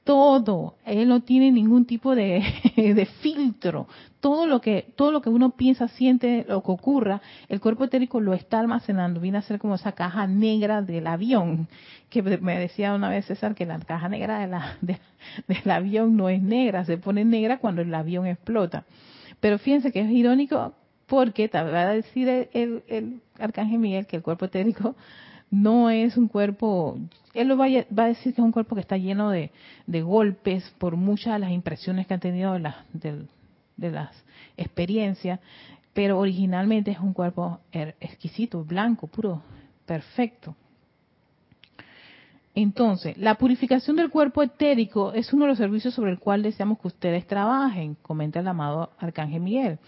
[0.03, 3.87] todo, él no tiene ningún tipo de, filtro.
[4.19, 8.19] Todo lo que todo lo que uno piensa, siente, lo que ocurra, el cuerpo etérico
[8.19, 9.19] lo está almacenando.
[9.19, 11.67] Viene a ser como esa caja negra del avión,
[12.09, 16.29] que me decía una vez César que la caja negra de la, del avión no
[16.29, 18.85] es negra, se pone negra cuando el avión explota.
[19.39, 20.73] Pero fíjense que es irónico
[21.07, 24.95] porque te va a decir el, el arcángel Miguel que el cuerpo etérico
[25.51, 26.97] no es un cuerpo,
[27.33, 29.51] él lo va a, decir que es un cuerpo que está lleno de,
[29.85, 33.27] golpes por muchas de las impresiones que han tenido de,
[33.75, 34.11] de, las
[34.55, 35.39] experiencias,
[35.93, 39.43] pero originalmente es un cuerpo exquisito, blanco, puro,
[39.85, 40.55] perfecto.
[42.53, 46.79] Entonces, la purificación del cuerpo etérico es uno de los servicios sobre el cual deseamos
[46.79, 49.79] que ustedes trabajen, comenta el amado Arcángel Miguel.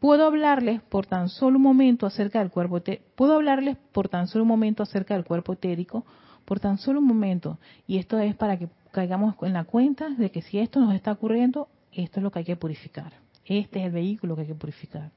[0.00, 2.82] Puedo hablarles por tan solo un momento acerca del cuerpo
[3.16, 6.06] puedo hablarles por tan solo un momento acerca del cuerpo etérico,
[6.46, 10.30] por tan solo un momento, y esto es para que caigamos en la cuenta de
[10.30, 13.12] que si esto nos está ocurriendo, esto es lo que hay que purificar.
[13.44, 15.10] Este es el vehículo que hay que purificar.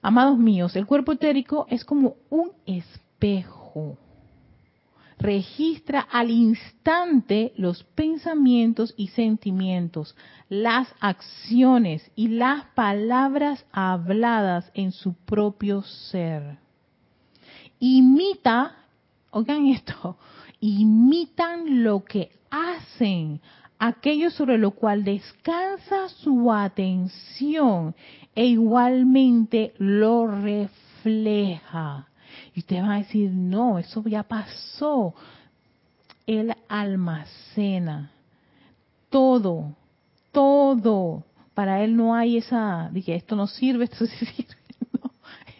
[0.00, 3.98] Amados míos, el cuerpo etérico es como un espejo
[5.22, 10.16] registra al instante los pensamientos y sentimientos,
[10.48, 16.58] las acciones y las palabras habladas en su propio ser.
[17.78, 18.74] Imita,
[19.30, 20.18] oigan esto,
[20.60, 23.40] imitan lo que hacen,
[23.78, 27.94] aquello sobre lo cual descansa su atención
[28.34, 32.08] e igualmente lo refleja.
[32.54, 35.14] Y ustedes van a decir, no, eso ya pasó.
[36.26, 38.12] Él almacena
[39.12, 39.76] todo,
[40.32, 41.24] todo.
[41.54, 44.56] Para él no hay esa, dije, esto no sirve, esto sí sirve.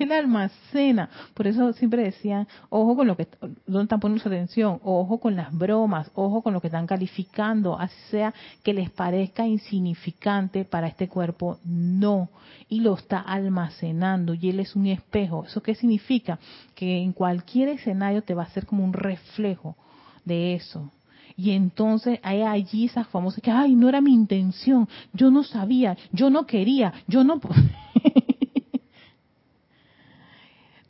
[0.03, 1.09] Él almacena.
[1.35, 5.57] Por eso siempre decían, ojo con lo que, están poniendo su atención, ojo con las
[5.57, 11.09] bromas, ojo con lo que están calificando, así sea que les parezca insignificante para este
[11.09, 12.29] cuerpo, no.
[12.69, 15.45] Y lo está almacenando y Él es un espejo.
[15.45, 16.39] ¿Eso qué significa?
[16.75, 19.77] Que en cualquier escenario te va a ser como un reflejo
[20.25, 20.91] de eso.
[21.37, 25.97] Y entonces hay allí esas famosas que, ay, no era mi intención, yo no sabía,
[26.13, 27.41] yo no quería, yo no...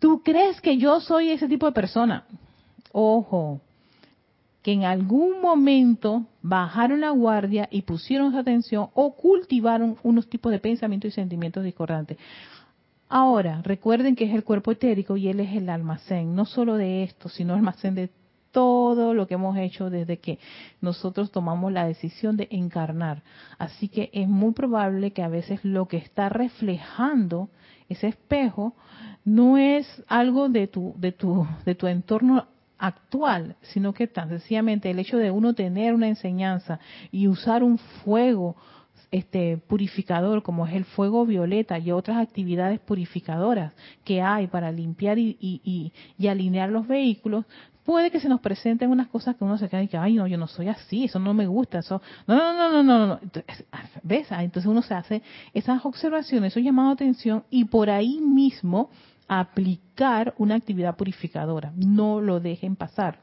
[0.02, 2.24] ¿Tú crees que yo soy ese tipo de persona?
[2.90, 3.60] Ojo,
[4.60, 10.50] que en algún momento bajaron la guardia y pusieron su atención o cultivaron unos tipos
[10.50, 12.18] de pensamientos y sentimientos discordantes.
[13.08, 17.04] Ahora, recuerden que es el cuerpo etérico y él es el almacén, no solo de
[17.04, 18.10] esto, sino almacén de
[18.50, 20.40] todo lo que hemos hecho desde que
[20.80, 23.22] nosotros tomamos la decisión de encarnar.
[23.56, 27.50] Así que es muy probable que a veces lo que está reflejando
[27.88, 28.74] ese espejo
[29.24, 32.46] no es algo de tu de tu de tu entorno
[32.78, 36.80] actual, sino que tan sencillamente el hecho de uno tener una enseñanza
[37.12, 38.56] y usar un fuego
[39.12, 45.18] este purificador como es el fuego violeta y otras actividades purificadoras que hay para limpiar
[45.18, 47.44] y, y, y alinear los vehículos
[47.84, 50.26] puede que se nos presenten unas cosas que uno se queda y que, ay, no,
[50.26, 53.20] yo no soy así, eso no me gusta, eso, no, no, no, no, no, no.
[54.02, 54.30] ¿ves?
[54.30, 58.90] Ah, entonces uno se hace esas observaciones, eso llamado atención y por ahí mismo
[59.28, 61.72] aplicar una actividad purificadora.
[61.76, 63.20] No lo dejen pasar.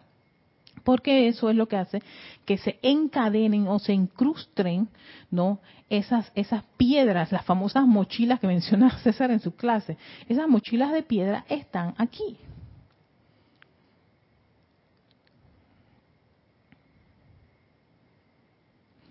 [0.84, 2.02] Porque eso es lo que hace
[2.46, 4.88] que se encadenen o se incrustren,
[5.30, 5.60] ¿no?
[5.90, 9.98] Esas, esas piedras, las famosas mochilas que menciona César en su clase.
[10.28, 12.38] Esas mochilas de piedra están aquí,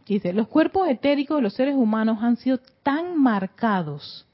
[0.08, 4.26] Dice, los cuerpos etéricos de los seres humanos han sido tan marcados,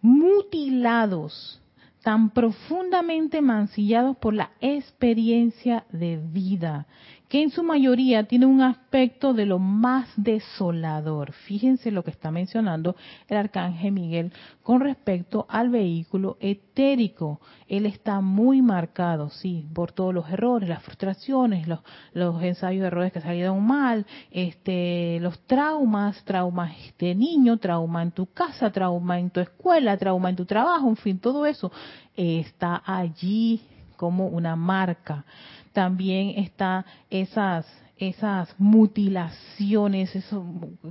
[0.00, 1.60] mutilados,
[2.02, 6.86] tan profundamente mancillados por la experiencia de vida,
[7.32, 11.32] que en su mayoría tiene un aspecto de lo más desolador.
[11.32, 12.94] Fíjense lo que está mencionando
[13.26, 17.40] el arcángel Miguel con respecto al vehículo etérico.
[17.66, 21.80] Él está muy marcado, sí, por todos los errores, las frustraciones, los,
[22.12, 28.12] los ensayos de errores que salieron mal, este, los traumas, traumas de niño, trauma en
[28.12, 31.72] tu casa, trauma en tu escuela, trauma en tu trabajo, en fin, todo eso
[32.14, 33.62] está allí
[33.96, 35.24] como una marca
[35.72, 37.66] también está esas
[38.08, 40.40] esas mutilaciones, esas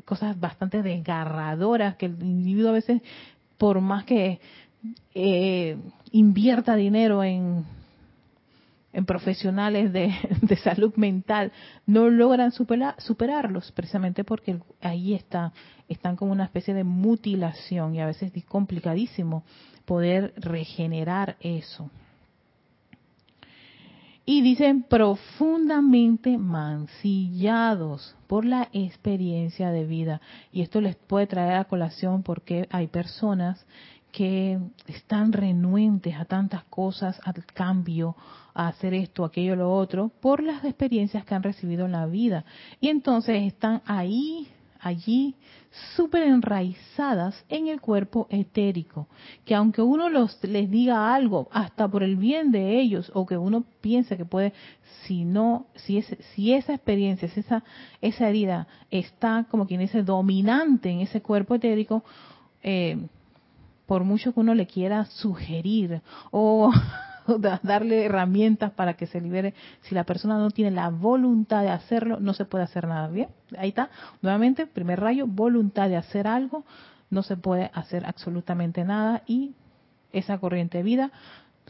[0.06, 3.02] cosas bastante desgarradoras que el individuo a veces,
[3.58, 4.40] por más que
[5.14, 5.78] eh,
[6.12, 7.66] invierta dinero en,
[8.94, 11.52] en profesionales de, de, salud mental,
[11.86, 15.52] no logran superarlos, precisamente porque ahí está,
[15.90, 19.44] están como una especie de mutilación y a veces es complicadísimo
[19.86, 21.90] poder regenerar eso
[24.32, 30.22] y dicen profundamente mancillados por la experiencia de vida.
[30.54, 33.66] Y esto les puede traer a colación porque hay personas
[34.14, 34.58] que
[34.88, 38.16] están renuentes a tantas cosas, al cambio,
[38.54, 42.46] a hacer esto, aquello, lo otro, por las experiencias que han recibido en la vida.
[42.80, 44.48] Y entonces están ahí
[44.82, 45.36] allí
[45.96, 49.08] súper enraizadas en el cuerpo etérico,
[49.46, 53.38] que aunque uno los, les diga algo, hasta por el bien de ellos, o que
[53.38, 54.54] uno piense que puede,
[55.04, 57.64] si no, si, es, si esa experiencia, si esa,
[58.02, 62.04] esa herida está como quien dice dominante en ese cuerpo etérico,
[62.64, 62.98] eh,
[63.86, 66.02] por mucho que uno le quiera sugerir
[66.32, 66.72] o
[67.64, 69.54] darle herramientas para que se libere.
[69.82, 73.08] Si la persona no tiene la voluntad de hacerlo, no se puede hacer nada.
[73.08, 73.90] Bien, ahí está.
[74.22, 76.64] Nuevamente, primer rayo, voluntad de hacer algo,
[77.10, 79.54] no se puede hacer absolutamente nada y
[80.14, 81.12] esa corriente de vida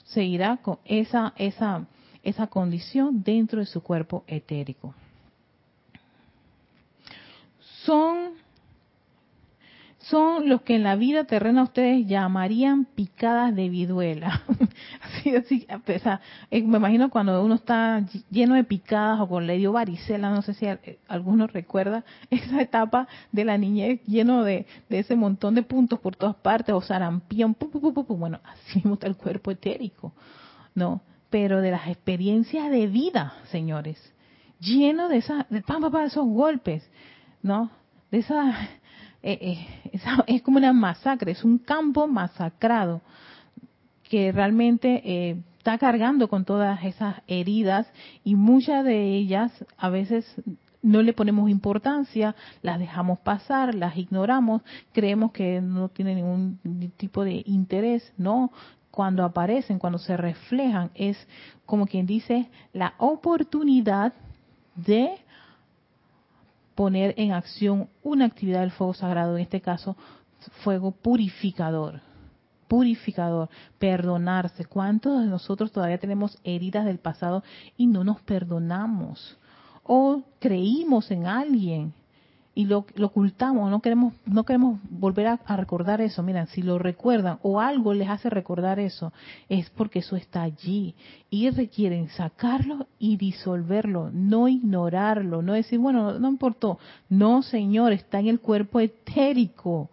[0.05, 1.85] seguirá con esa esa
[2.23, 4.93] esa condición dentro de su cuerpo etérico.
[7.83, 8.33] Son
[10.03, 14.41] son los que en la vida terrena ustedes llamarían picadas de viduela.
[15.01, 15.67] así, así,
[16.49, 20.41] eh, me imagino cuando uno está lleno de picadas o con le dio varicela, no
[20.41, 25.63] sé si eh, alguno recuerda esa etapa de la niñez lleno de, ese montón de
[25.63, 27.55] puntos por todas partes o sarampión,
[28.09, 30.13] bueno, así mismo está el cuerpo etérico,
[30.73, 31.01] ¿no?
[31.29, 34.13] Pero de las experiencias de vida, señores,
[34.59, 36.89] lleno de, esa, de, de esos golpes,
[37.41, 37.69] ¿no?
[38.09, 38.53] De esas
[39.24, 39.38] eh,
[39.93, 43.01] eh, es, como una masacre, es un campo masacrado
[44.03, 47.88] que realmente eh, está cargando con todas esas heridas
[48.24, 50.26] y muchas de ellas a veces
[50.82, 56.59] no le ponemos importancia, las dejamos pasar, las ignoramos, creemos que no tiene ningún
[56.97, 58.51] tipo de interés, no,
[58.89, 61.17] cuando aparecen, cuando se reflejan, es
[61.65, 64.13] como quien dice la oportunidad
[64.76, 65.15] de
[66.82, 69.95] poner en acción una actividad del fuego sagrado, en este caso
[70.63, 72.01] fuego purificador
[72.67, 74.65] purificador, perdonarse.
[74.65, 77.43] ¿Cuántos de nosotros todavía tenemos heridas del pasado
[77.77, 79.38] y no nos perdonamos?
[79.84, 81.93] O creímos en alguien
[82.53, 86.21] y lo, ocultamos, no queremos, no queremos volver a, a, recordar eso.
[86.21, 89.13] Miren, si lo recuerdan o algo les hace recordar eso,
[89.47, 90.95] es porque eso está allí
[91.29, 96.77] y requieren sacarlo y disolverlo, no ignorarlo, no decir, bueno, no importó.
[97.07, 99.89] No, señor, está en el cuerpo etérico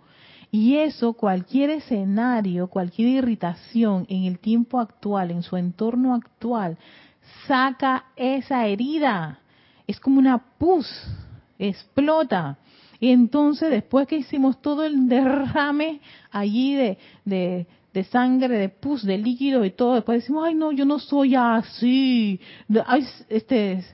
[0.51, 6.79] y eso, cualquier escenario, cualquier irritación en el tiempo actual, en su entorno actual,
[7.47, 9.41] saca esa herida.
[9.87, 10.87] Es como una pus,
[11.59, 12.59] explota.
[13.01, 16.01] Y entonces, después que hicimos todo el derrame
[16.31, 20.85] allí de, de, sangre, de pus, de líquido y todo, después decimos, ay no, yo
[20.85, 22.41] no soy así,
[22.87, 23.85] ay, este,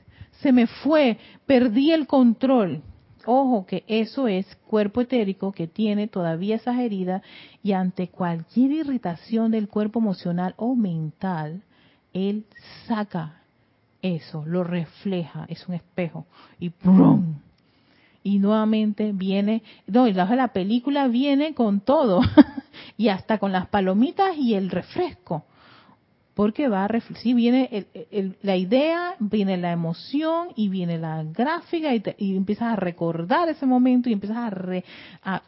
[0.40, 2.82] se me fue, perdí el control.
[3.26, 7.22] Ojo que eso es cuerpo etérico que tiene todavía esas heridas
[7.62, 11.62] y ante cualquier irritación del cuerpo emocional o mental,
[12.12, 12.44] él
[12.86, 13.40] saca
[14.02, 16.26] eso, lo refleja, es un espejo
[16.60, 17.36] y ¡prum!
[18.24, 22.22] Y nuevamente viene, no, y la película viene con todo,
[22.96, 25.44] y hasta con las palomitas y el refresco
[26.34, 27.86] porque va a si viene
[28.42, 34.08] la idea, viene la emoción y viene la gráfica y, empiezas a recordar ese momento
[34.08, 34.52] y empiezas
[35.22, 35.42] a,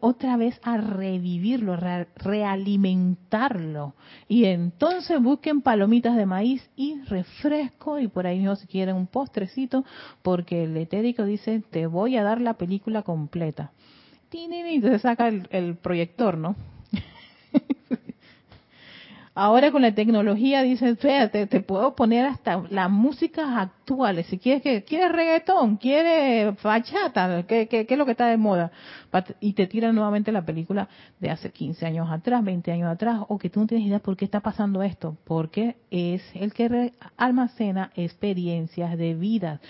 [0.00, 1.76] otra vez a revivirlo,
[2.16, 3.94] realimentarlo.
[4.28, 9.06] Y entonces busquen palomitas de maíz y refresco y por ahí mismo si quieren un
[9.06, 9.84] postrecito
[10.22, 13.72] porque el etérico dice te voy a dar la película completa.
[14.32, 16.54] Y entonces saca el, el proyector, ¿no?
[19.32, 24.26] Ahora con la tecnología dicen, fíjate, te puedo poner hasta las músicas actuales.
[24.26, 28.72] Si quieres que quieres reggaetón, quieres bachata, ¿qué, qué, es lo que está de moda?
[29.38, 30.88] Y te tiran nuevamente la película
[31.20, 34.16] de hace 15 años atrás, 20 años atrás, o que tú no tienes idea por
[34.16, 35.16] qué está pasando esto.
[35.24, 39.60] Porque es el que almacena experiencias de vida,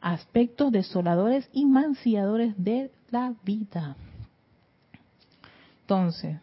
[0.00, 3.96] aspectos desoladores y manciadores de la vida.
[5.82, 6.38] Entonces,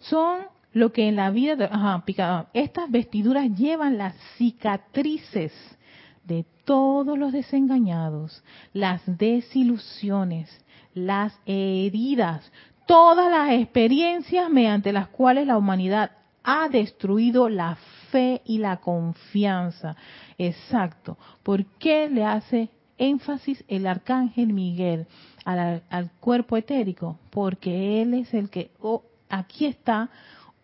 [0.00, 0.40] son
[0.72, 2.04] lo que en la vida de, ajá,
[2.52, 5.52] estas vestiduras llevan las cicatrices
[6.24, 10.48] de todos los desengañados, las desilusiones,
[10.94, 12.50] las heridas,
[12.86, 16.12] todas las experiencias mediante las cuales la humanidad
[16.44, 17.76] ha destruido la
[18.10, 19.96] fe y la confianza.
[20.38, 21.18] Exacto.
[21.42, 25.06] ¿Por qué le hace énfasis el arcángel Miguel
[25.44, 27.18] al, al cuerpo etérico?
[27.30, 30.10] Porque él es el que, oh, aquí está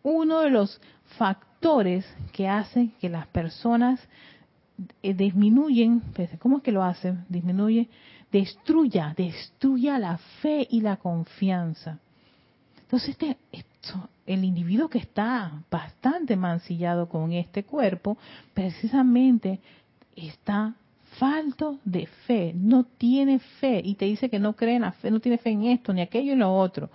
[0.07, 0.81] uno de los
[1.19, 4.01] factores que hacen que las personas
[5.03, 7.25] eh, disminuyen, pues, ¿cómo es que lo hacen?
[7.29, 7.89] Disminuye,
[8.31, 11.99] destruya, destruya la fe y la confianza.
[12.83, 13.37] Entonces, este,
[14.27, 18.17] el individuo que está bastante mancillado con este cuerpo,
[18.55, 19.59] precisamente
[20.15, 20.75] está
[21.19, 25.11] falto de fe, no tiene fe y te dice que no cree en la fe,
[25.11, 26.91] no tiene fe en esto, ni aquello, ni lo otro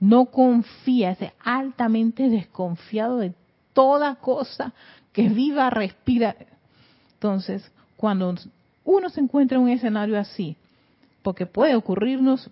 [0.00, 3.34] no confía, es altamente desconfiado de
[3.72, 4.72] toda cosa
[5.12, 6.36] que viva, respira.
[7.14, 8.34] Entonces, cuando
[8.84, 10.56] uno se encuentra en un escenario así,
[11.22, 12.50] porque puede ocurrirnos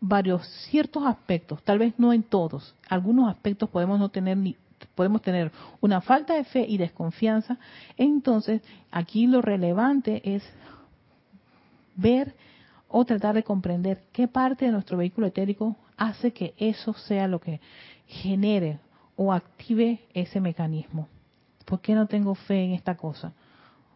[0.00, 4.56] varios ciertos aspectos, tal vez no en todos, algunos aspectos podemos no tener ni
[4.96, 7.56] podemos tener una falta de fe y desconfianza,
[7.96, 10.42] entonces aquí lo relevante es
[11.94, 12.34] ver
[12.88, 17.40] o tratar de comprender qué parte de nuestro vehículo etérico hace que eso sea lo
[17.40, 17.60] que
[18.06, 18.78] genere
[19.16, 21.08] o active ese mecanismo.
[21.64, 23.32] ¿Por qué no tengo fe en esta cosa?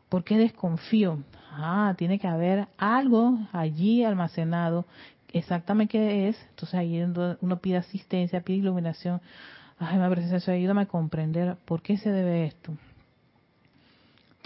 [0.09, 1.18] ¿Por qué desconfío?
[1.50, 4.86] Ah, tiene que haber algo allí almacenado.
[5.32, 6.38] Exactamente qué es.
[6.50, 7.02] Entonces ahí
[7.40, 9.20] uno pide asistencia, pide iluminación.
[9.78, 12.72] Ay, me presencia, ayúdame a comprender por qué se debe esto.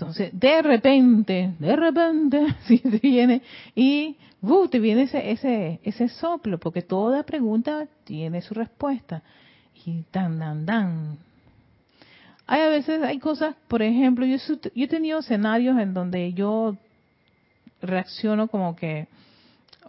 [0.00, 3.42] Entonces, de repente, de repente, si viene
[3.74, 9.22] y uh, te viene ese, ese, ese soplo, porque toda pregunta tiene su respuesta.
[9.84, 11.18] Y tan, tan, tan.
[12.46, 16.76] Hay a veces, hay cosas, por ejemplo, yo, yo he tenido escenarios en donde yo
[17.82, 19.06] reacciono como que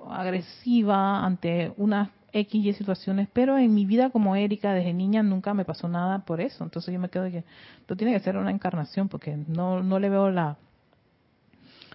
[0.09, 5.53] agresiva ante una X y situaciones, pero en mi vida como Erika desde niña nunca
[5.53, 6.63] me pasó nada por eso.
[6.63, 7.43] Entonces yo me quedo que
[7.85, 10.57] tú tienes que ser una encarnación porque no, no le veo la,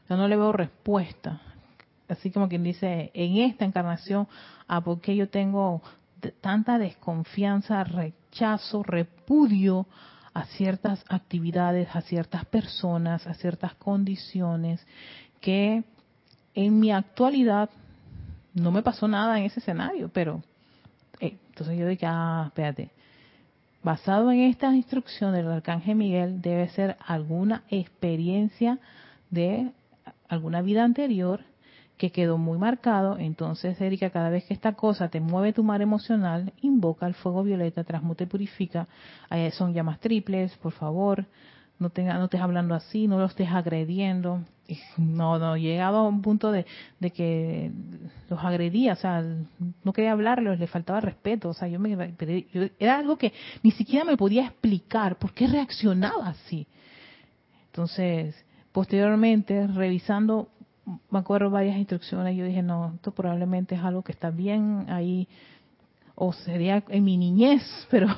[0.09, 1.41] no, le veo respuesta.
[2.09, 4.29] Así como quien dice, en esta encarnación,
[4.69, 5.83] ¿a por qué yo tengo
[6.41, 9.87] tanta desconfianza, rechazo, repudio
[10.35, 14.87] a ciertas actividades, a ciertas personas, a ciertas condiciones
[15.41, 15.83] que
[16.55, 17.71] en mi actualidad
[18.57, 20.43] no me pasó nada en ese escenario, pero
[21.21, 22.91] eh, entonces yo dije, ah, espérate,
[23.83, 28.79] basado en estas instrucciones del arcángel Miguel debe ser alguna experiencia
[29.31, 29.71] de
[30.29, 31.43] alguna vida anterior
[31.99, 33.19] que quedó muy marcado.
[33.19, 37.43] Entonces, Erika, cada vez que esta cosa te mueve tu mar emocional, invoca el fuego
[37.43, 38.89] violeta, transmute y purifica.
[39.53, 41.27] son llamas triples, por favor.
[41.79, 44.41] No, tenga, no estés hablando así, no lo estés agrediendo.
[44.97, 46.67] No, no, llegaba a un punto de,
[47.15, 47.71] que
[48.29, 49.25] los agredía, o sea,
[49.85, 52.15] no quería hablarlos, le faltaba respeto, o sea, yo me,
[52.79, 56.67] era algo que ni siquiera me podía explicar por qué reaccionaba así.
[57.67, 58.35] Entonces,
[58.73, 60.49] posteriormente, revisando,
[61.11, 65.29] me acuerdo varias instrucciones, yo dije, no, esto probablemente es algo que está bien ahí,
[66.15, 68.09] o sería en mi niñez, pero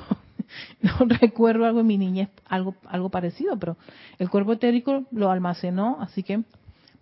[0.81, 3.77] no recuerdo algo en mi niñez, algo, algo parecido, pero
[4.17, 6.43] el cuerpo etérico lo almacenó, así que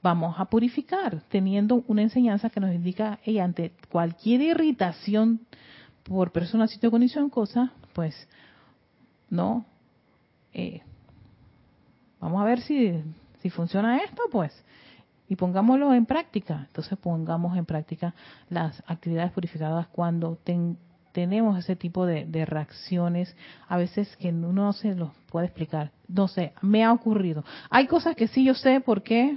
[0.01, 5.41] vamos a purificar, teniendo una enseñanza que nos indica, y ante cualquier irritación
[6.03, 8.27] por persona, sitio, condición, cosa, pues,
[9.29, 9.65] no,
[10.53, 10.81] eh,
[12.19, 12.93] vamos a ver si,
[13.41, 14.53] si funciona esto, pues,
[15.29, 16.65] y pongámoslo en práctica.
[16.67, 18.13] Entonces pongamos en práctica
[18.49, 20.77] las actividades purificadas cuando ten,
[21.17, 23.35] tenemos ese tipo de, reacciones,
[23.67, 25.89] a veces que no se los puede explicar.
[26.07, 27.43] No sé, me ha ocurrido.
[27.71, 29.35] Hay cosas que sí yo sé por qué,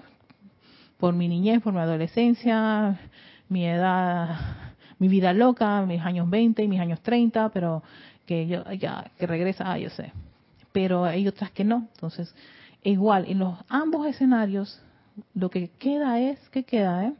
[0.98, 3.00] por mi niñez, por mi adolescencia,
[3.48, 4.36] mi edad,
[4.98, 7.82] mi vida loca, mis años 20 y mis años 30, pero
[8.26, 10.12] que yo ya que regresa, ah, yo sé.
[10.72, 11.88] Pero hay otras que no.
[11.94, 12.34] Entonces,
[12.82, 14.82] igual, en los ambos escenarios,
[15.32, 17.14] lo que queda es, ¿qué queda, eh?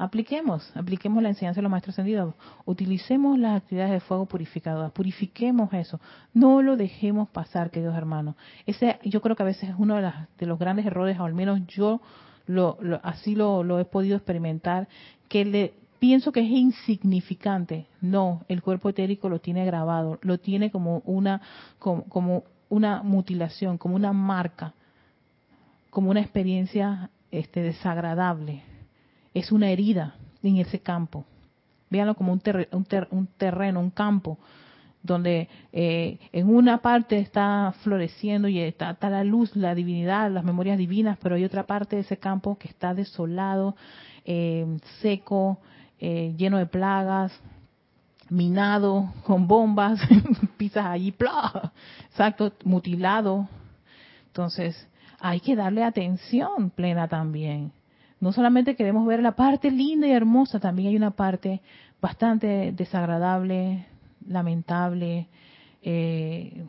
[0.00, 2.34] Apliquemos, apliquemos la enseñanza de los maestros ascendidos,
[2.64, 6.00] utilicemos las actividades de fuego purificadoras, purifiquemos eso,
[6.32, 8.34] no lo dejemos pasar, queridos hermanos.
[8.64, 11.34] Ese, yo creo que a veces es uno de, de los grandes errores, o al
[11.34, 12.00] menos yo
[12.46, 14.88] lo, así lo, he podido experimentar,
[15.28, 17.86] que le pienso que es insignificante.
[18.00, 21.42] No, el cuerpo etérico lo tiene grabado, lo tiene como una,
[21.78, 24.72] como, como una mutilación, como una marca,
[25.90, 28.62] como una experiencia este, desagradable
[29.34, 31.24] es una herida en ese campo.
[31.88, 32.42] Véanlo como un,
[33.10, 34.38] un, terreno, un campo,
[35.02, 40.78] donde eh, en una parte está floreciendo y está, la luz, la divinidad, las memorias
[40.78, 43.76] divinas, pero hay otra parte de ese campo que está desolado,
[44.24, 44.66] eh,
[45.00, 45.58] seco,
[45.98, 47.32] eh, lleno de plagas,
[48.28, 50.00] minado con bombas,
[50.56, 51.72] pisas allí, ¡plá!
[52.08, 53.48] exacto, mutilado.
[54.26, 54.86] Entonces,
[55.18, 57.72] hay que darle atención plena también
[58.20, 61.60] no solamente queremos ver la parte linda y hermosa, también hay una parte
[62.00, 63.86] bastante desagradable,
[64.26, 65.28] lamentable,
[65.82, 66.64] eh,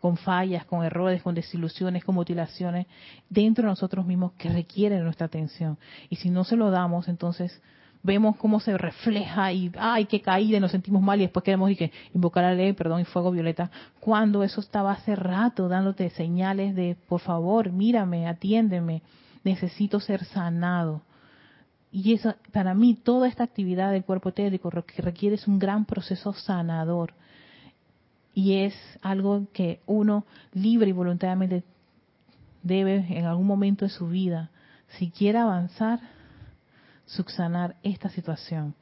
[0.00, 2.86] con fallas, con errores, con desilusiones, con mutilaciones
[3.28, 5.78] dentro de nosotros mismos que requieren nuestra atención.
[6.10, 7.60] Y si no se lo damos, entonces
[8.02, 11.72] vemos cómo se refleja y ay qué caída y nos sentimos mal y después queremos
[12.14, 13.68] invocar la ley perdón y fuego violeta
[13.98, 19.02] cuando eso estaba hace rato dándote señales de por favor mírame atiéndeme
[19.46, 21.02] necesito ser sanado.
[21.92, 26.32] Y eso, para mí, toda esta actividad del cuerpo etérico requiere es un gran proceso
[26.34, 27.14] sanador.
[28.34, 31.62] Y es algo que uno libre y voluntariamente
[32.62, 34.50] debe en algún momento de su vida,
[34.98, 36.00] si quiere avanzar,
[37.06, 38.74] subsanar esta situación.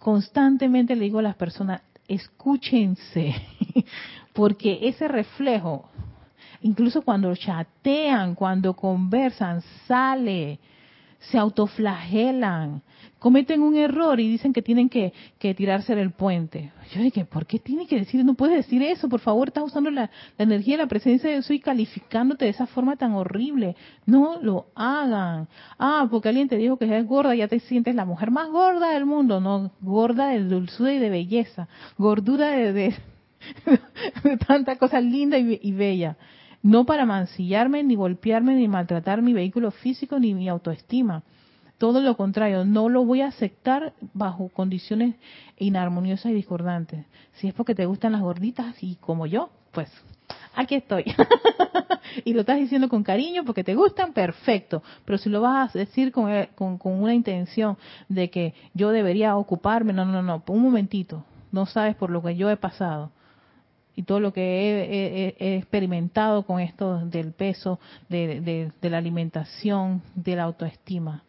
[0.00, 3.34] constantemente le digo a las personas, escúchense,
[4.32, 5.88] porque ese reflejo
[6.62, 10.58] incluso cuando chatean, cuando conversan, sale,
[11.18, 12.82] se autoflagelan,
[13.18, 16.72] cometen un error y dicen que tienen que, tirarse del puente.
[16.92, 18.24] Yo dije, ¿por qué tiene que decir?
[18.24, 21.52] No puedes decir eso, por favor, estás usando la, energía de la presencia de eso
[21.52, 23.76] y calificándote de esa forma tan horrible.
[24.06, 25.48] No lo hagan.
[25.78, 28.90] Ah, porque alguien te dijo que eres gorda, ya te sientes la mujer más gorda
[28.90, 29.40] del mundo.
[29.40, 31.68] No, gorda de dulzura y de belleza.
[31.98, 32.94] Gordura de, de,
[34.46, 36.16] tanta cosa linda y bella
[36.62, 41.22] no para mancillarme, ni golpearme, ni maltratar mi vehículo físico, ni mi autoestima.
[41.78, 45.14] Todo lo contrario, no lo voy a aceptar bajo condiciones
[45.58, 47.06] inarmoniosas y discordantes.
[47.34, 49.88] Si es porque te gustan las gorditas y como yo, pues
[50.56, 51.04] aquí estoy.
[52.24, 54.82] y lo estás diciendo con cariño porque te gustan, perfecto.
[55.04, 57.78] Pero si lo vas a decir con, con, con una intención
[58.08, 61.24] de que yo debería ocuparme, no, no, no, un momentito.
[61.52, 63.12] No sabes por lo que yo he pasado
[63.98, 70.44] y todo lo que he, experimentado con esto del peso, de, la alimentación, de la
[70.44, 71.24] autoestima.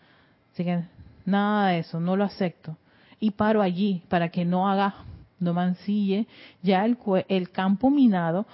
[0.54, 0.84] Así que
[1.26, 2.78] nada de eso, no lo acepto.
[3.20, 4.94] Y paro allí para que no haga
[5.40, 6.28] no mancille
[6.62, 6.96] ya el,
[7.28, 8.46] el campo minado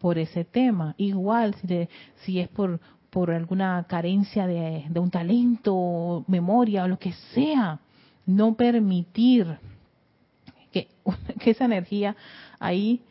[0.00, 0.96] por ese tema.
[0.98, 1.88] Igual si,
[2.24, 7.78] si es por, por alguna carencia de, de un talento, memoria o lo que sea,
[8.26, 9.56] no permitir
[10.72, 10.88] que,
[11.38, 12.16] que esa energía
[12.58, 13.02] ahí,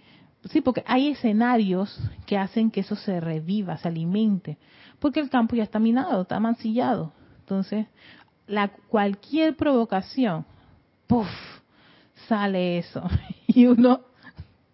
[0.49, 4.57] sí, porque hay escenarios que hacen que eso se reviva, se alimente,
[4.99, 7.11] porque el campo ya está minado, está mancillado.
[7.39, 7.87] Entonces,
[8.47, 10.45] la, cualquier provocación,
[11.07, 11.29] puff,
[12.27, 13.03] sale eso.
[13.53, 13.99] Y uno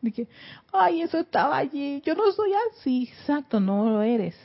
[0.01, 0.27] dice,
[0.71, 4.35] ay, eso estaba allí, yo no soy así, exacto, no lo eres.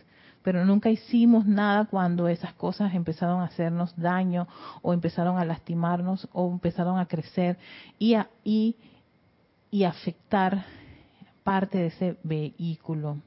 [0.43, 4.49] Pero nunca hicimos nada cuando esas cosas empezaron a hacernos daño
[4.81, 7.59] o empezaron a lastimarnos o empezaron a crecer
[7.99, 8.75] y, a, y,
[9.71, 10.65] y afectar
[11.43, 13.19] parte de ese vehículo.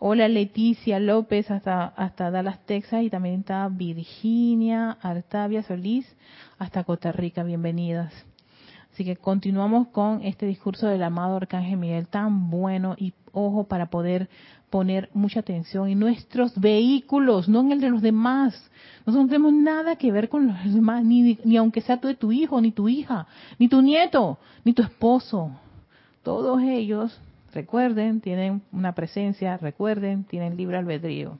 [0.00, 6.06] Hola Leticia López hasta, hasta Dallas, Texas y también está Virginia Artavia Solís
[6.58, 7.42] hasta Costa Rica.
[7.42, 8.12] Bienvenidas.
[8.98, 13.90] Así que continuamos con este discurso del amado Arcángel Miguel tan bueno y ojo para
[13.90, 14.28] poder
[14.70, 18.54] poner mucha atención en nuestros vehículos, no en el de los demás.
[19.06, 22.16] Nosotros no tenemos nada que ver con los demás, ni, ni aunque sea tú de
[22.16, 23.28] tu hijo, ni tu hija,
[23.60, 25.52] ni tu nieto, ni tu esposo.
[26.24, 27.16] Todos ellos
[27.54, 31.38] Recuerden, tienen una presencia, recuerden, tienen libre albedrío.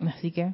[0.00, 0.52] Así que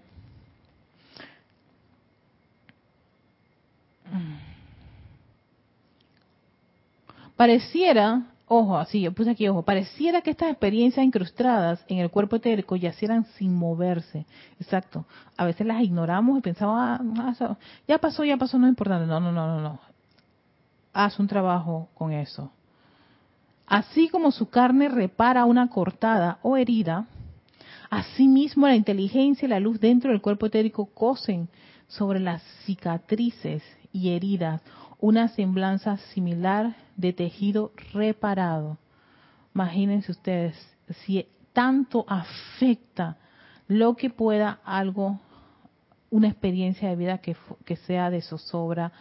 [7.37, 12.37] pareciera, ojo, así yo puse aquí ojo, pareciera que estas experiencias incrustadas en el cuerpo
[12.37, 14.27] etérico yacieran sin moverse.
[14.61, 15.05] Exacto.
[15.37, 17.57] A veces las ignoramos y pensamos, ah, ah
[17.89, 19.07] ya pasó, ya pasó, no es importante.
[19.07, 19.81] No, no, no, no, no.
[20.93, 22.51] Haz un trabajo con eso.
[23.67, 27.07] Así como su carne repara una cortada o herida,
[27.89, 31.49] asimismo la inteligencia y la luz dentro del cuerpo etérico cosen
[31.89, 33.63] sobre las cicatrices
[33.93, 34.61] y heridas
[35.03, 38.79] una semblanza similar de tejido reparado.
[39.53, 40.55] Imagínense ustedes
[41.05, 43.17] si tanto afecta
[43.67, 45.19] lo que pueda algo,
[46.09, 48.93] una experiencia de vida que, que sea de zozobra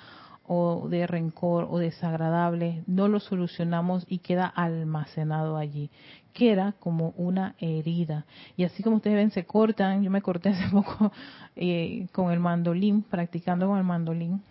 [0.47, 5.91] o de rencor o desagradable, no lo solucionamos y queda almacenado allí.
[6.33, 8.25] Queda como una herida.
[8.57, 10.01] Y así como ustedes ven, se cortan.
[10.01, 11.11] Yo me corté hace poco
[11.55, 14.41] eh, con el mandolín, practicando con el mandolín.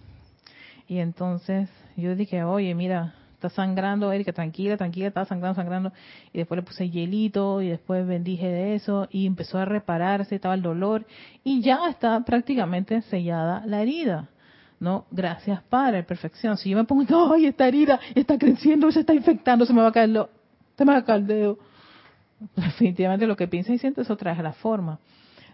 [0.91, 5.93] Y entonces yo dije, oye, mira, está sangrando, Erika, tranquila, tranquila, está sangrando, sangrando.
[6.33, 10.55] Y después le puse hielito y después bendije de eso y empezó a repararse, estaba
[10.55, 11.07] el dolor
[11.45, 14.31] y ya está prácticamente sellada la herida.
[14.81, 16.57] No, gracias Padre, perfección.
[16.57, 19.91] Si yo me pongo, ay, esta herida está creciendo, se está infectando, se me va
[19.91, 20.29] a caer, lo,
[20.77, 21.59] se me va a caer dedo.
[22.57, 24.99] Definitivamente lo que piensa y siente eso trae la forma.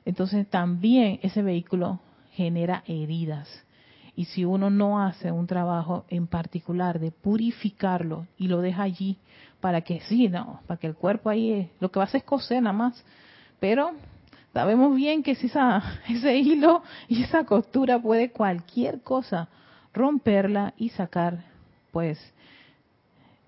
[0.07, 2.01] Entonces también ese vehículo
[2.33, 3.66] genera heridas.
[4.17, 9.19] Y si uno no hace un trabajo en particular de purificarlo y lo deja allí
[9.61, 12.25] para que sí, no, para que el cuerpo ahí, lo que va a hacer es
[12.25, 13.05] coser nada más.
[13.61, 13.93] Pero
[14.57, 19.51] Sabemos bien que si esa, ese hilo y esa costura puede cualquier cosa
[19.93, 21.45] romperla y sacar,
[21.93, 22.19] pues,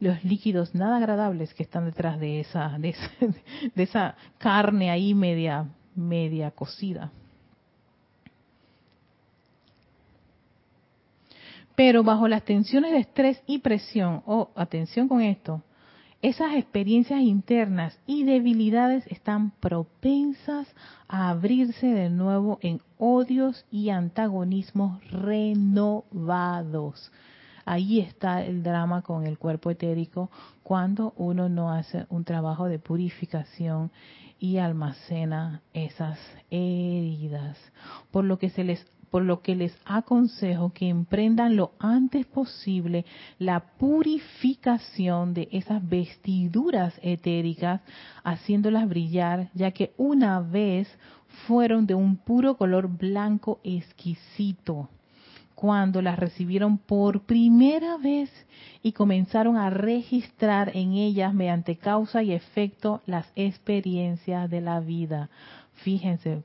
[0.00, 3.10] los líquidos nada agradables que están detrás de esa, de esa,
[3.74, 5.64] de esa carne ahí media,
[5.94, 7.10] media cocida.
[11.78, 15.62] Pero bajo las tensiones de estrés y presión, oh, atención con esto,
[16.20, 20.66] esas experiencias internas y debilidades están propensas
[21.06, 27.12] a abrirse de nuevo en odios y antagonismos renovados.
[27.64, 30.32] Ahí está el drama con el cuerpo etérico
[30.64, 33.92] cuando uno no hace un trabajo de purificación
[34.40, 36.18] y almacena esas
[36.50, 37.56] heridas,
[38.10, 43.04] por lo que se les por lo que les aconsejo que emprendan lo antes posible
[43.38, 47.80] la purificación de esas vestiduras etéricas,
[48.24, 50.88] haciéndolas brillar, ya que una vez
[51.46, 54.88] fueron de un puro color blanco exquisito
[55.54, 58.30] cuando las recibieron por primera vez
[58.80, 65.30] y comenzaron a registrar en ellas mediante causa y efecto las experiencias de la vida.
[65.82, 66.44] Fíjense,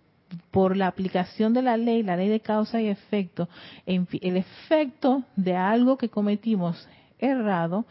[0.51, 3.47] por la aplicación de la ley, la ley de causa y efecto,
[3.86, 6.88] el efecto de algo que cometimos
[7.19, 7.86] errado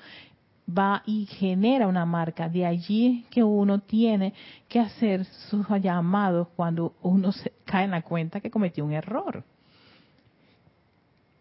[0.67, 2.49] va y genera una marca.
[2.49, 4.33] De allí que uno tiene
[4.69, 9.45] que hacer sus llamados cuando uno se cae en la cuenta que cometió un error.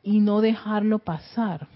[0.04, 1.68] Y no dejarlo pasar.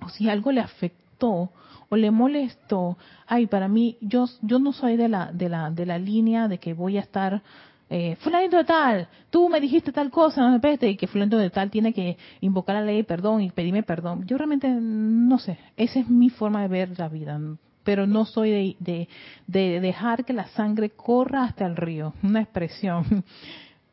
[0.00, 1.50] O si algo le afectó
[1.88, 5.86] o le molestó, ay, para mí yo yo no soy de la de la de
[5.86, 7.42] la línea de que voy a estar
[7.88, 11.38] eh, fulanito de tal, tú me dijiste tal cosa, no me peste, y que fulanito
[11.38, 14.26] de tal tiene que invocar la ley, perdón, y pedirme perdón.
[14.26, 17.38] Yo realmente no sé, esa es mi forma de ver la vida,
[17.84, 19.08] pero no soy de,
[19.46, 23.24] de, dejar que la sangre corra hasta el río, una expresión.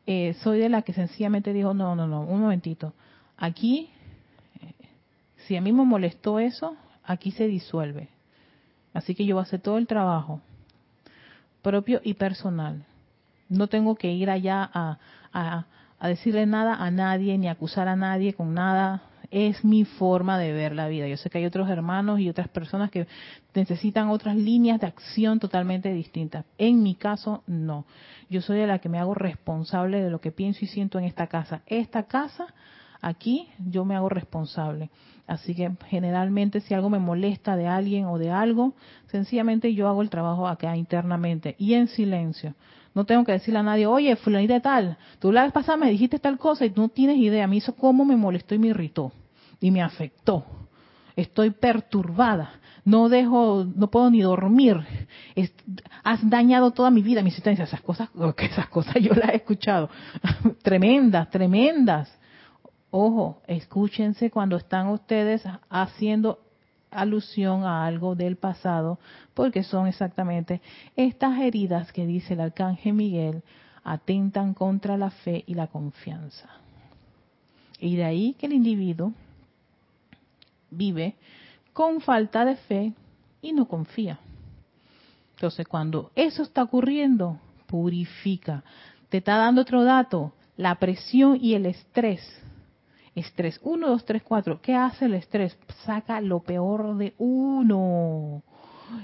[0.06, 2.92] Eh, soy de la que sencillamente dijo, no, no, no, un momentito,
[3.38, 3.88] aquí,
[4.60, 4.74] eh,
[5.46, 8.10] si a mí me molestó eso, aquí se disuelve.
[8.92, 10.42] Así que yo voy a hacer todo el trabajo
[11.62, 12.84] propio y personal
[13.48, 14.98] no tengo que ir allá a,
[15.32, 19.02] a, decirle nada a nadie ni acusar a nadie con nada.
[19.30, 21.08] Es mi forma de ver la vida.
[21.08, 23.08] Yo sé que hay otros hermanos y otras personas que
[23.54, 26.44] necesitan otras líneas de acción totalmente distintas.
[26.56, 27.84] En mi caso, no.
[28.30, 31.26] Yo soy la que me hago responsable de lo que pienso y siento en esta
[31.26, 31.62] casa.
[31.66, 32.46] Esta casa,
[33.00, 34.90] aquí, yo me hago responsable.
[35.26, 38.74] Así que generalmente si algo me molesta de alguien o de algo,
[39.06, 42.54] sencillamente yo hago el trabajo acá internamente y en silencio.
[42.94, 46.18] No tengo que decirle a nadie, oye, fulanita tal, tú la vez pasada me dijiste
[46.20, 47.46] tal cosa y no tienes idea.
[47.46, 49.12] Mí eso cómo me molestó y me irritó
[49.60, 50.44] y me afectó.
[51.16, 52.60] Estoy perturbada.
[52.84, 54.76] No dejo, no puedo ni dormir.
[56.02, 57.64] has dañado toda mi vida, mi existencia.
[57.64, 59.88] Esas cosas, esas cosas yo las he escuchado.
[60.62, 62.12] tremendas, tremendas.
[62.90, 66.43] Ojo, escúchense cuando están ustedes haciendo
[66.94, 68.98] alusión a algo del pasado,
[69.34, 70.60] porque son exactamente
[70.96, 73.42] estas heridas que dice el arcángel Miguel
[73.82, 76.48] atentan contra la fe y la confianza.
[77.80, 79.12] Y de ahí que el individuo
[80.70, 81.16] vive
[81.72, 82.92] con falta de fe
[83.42, 84.18] y no confía.
[85.34, 88.64] Entonces, cuando eso está ocurriendo, purifica.
[89.08, 92.22] Te está dando otro dato, la presión y el estrés
[93.14, 93.60] Estrés.
[93.62, 94.60] Uno, dos, tres, cuatro.
[94.60, 95.56] ¿Qué hace el estrés?
[95.84, 98.42] Saca lo peor de uno.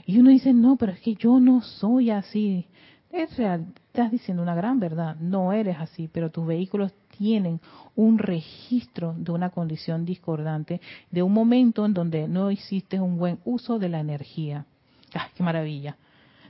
[0.06, 2.66] Y uno dice, no, pero es que yo no soy así.
[3.11, 5.16] Es real, estás diciendo una gran verdad.
[5.16, 7.61] No eres así, pero tus vehículos tienen
[7.96, 10.80] un registro de una condición discordante,
[11.11, 14.64] de un momento en donde no hiciste un buen uso de la energía.
[15.12, 15.96] ¡Ay, qué maravilla!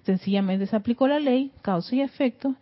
[0.03, 2.55] Sencillamente se aplicó la ley, causa y efecto,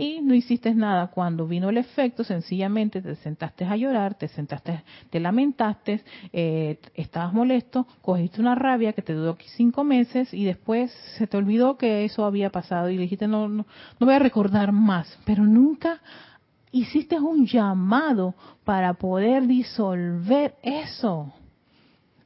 [0.00, 1.08] y no hiciste nada.
[1.08, 7.34] Cuando vino el efecto, sencillamente te sentaste a llorar, te sentaste, te lamentaste, eh, estabas
[7.34, 12.06] molesto, cogiste una rabia que te duró cinco meses y después se te olvidó que
[12.06, 13.66] eso había pasado y dijiste no, no,
[13.98, 16.00] no voy a recordar más, pero nunca
[16.72, 18.34] hiciste un llamado
[18.64, 21.34] para poder disolver eso.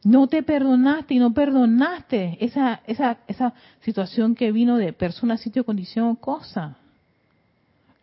[0.04, 5.64] No te perdonaste y no perdonaste esa, esa, esa situación que vino de persona, sitio,
[5.64, 6.76] condición o cosa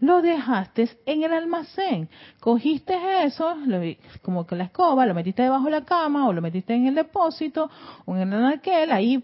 [0.01, 2.09] lo dejaste en el almacén.
[2.39, 3.55] Cogiste eso,
[4.21, 6.95] como que la escoba, lo metiste debajo de la cama o lo metiste en el
[6.95, 7.69] depósito
[8.05, 9.23] o en el ahí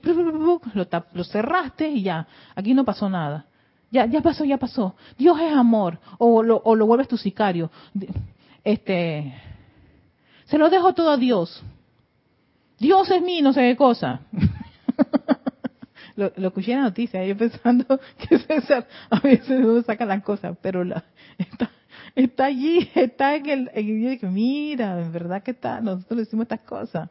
[0.74, 3.46] lo, cerraste y ya, aquí no pasó nada.
[3.90, 4.96] Ya, ya pasó, ya pasó.
[5.18, 6.00] Dios es amor.
[6.18, 7.72] O lo, o lo vuelves tu sicario.
[8.64, 9.34] Este,
[10.46, 11.64] se lo dejo todo a Dios.
[12.78, 14.20] Dios es mí, no sé qué cosa.
[16.18, 17.86] lo, lo escuché en la noticia, yo pensando
[18.18, 21.06] que César a veces uno saca las cosas, pero la,
[21.38, 21.70] está,
[22.16, 26.62] está allí, está en el, en yo mira, en verdad que está, nosotros decimos estas
[26.62, 27.10] cosas,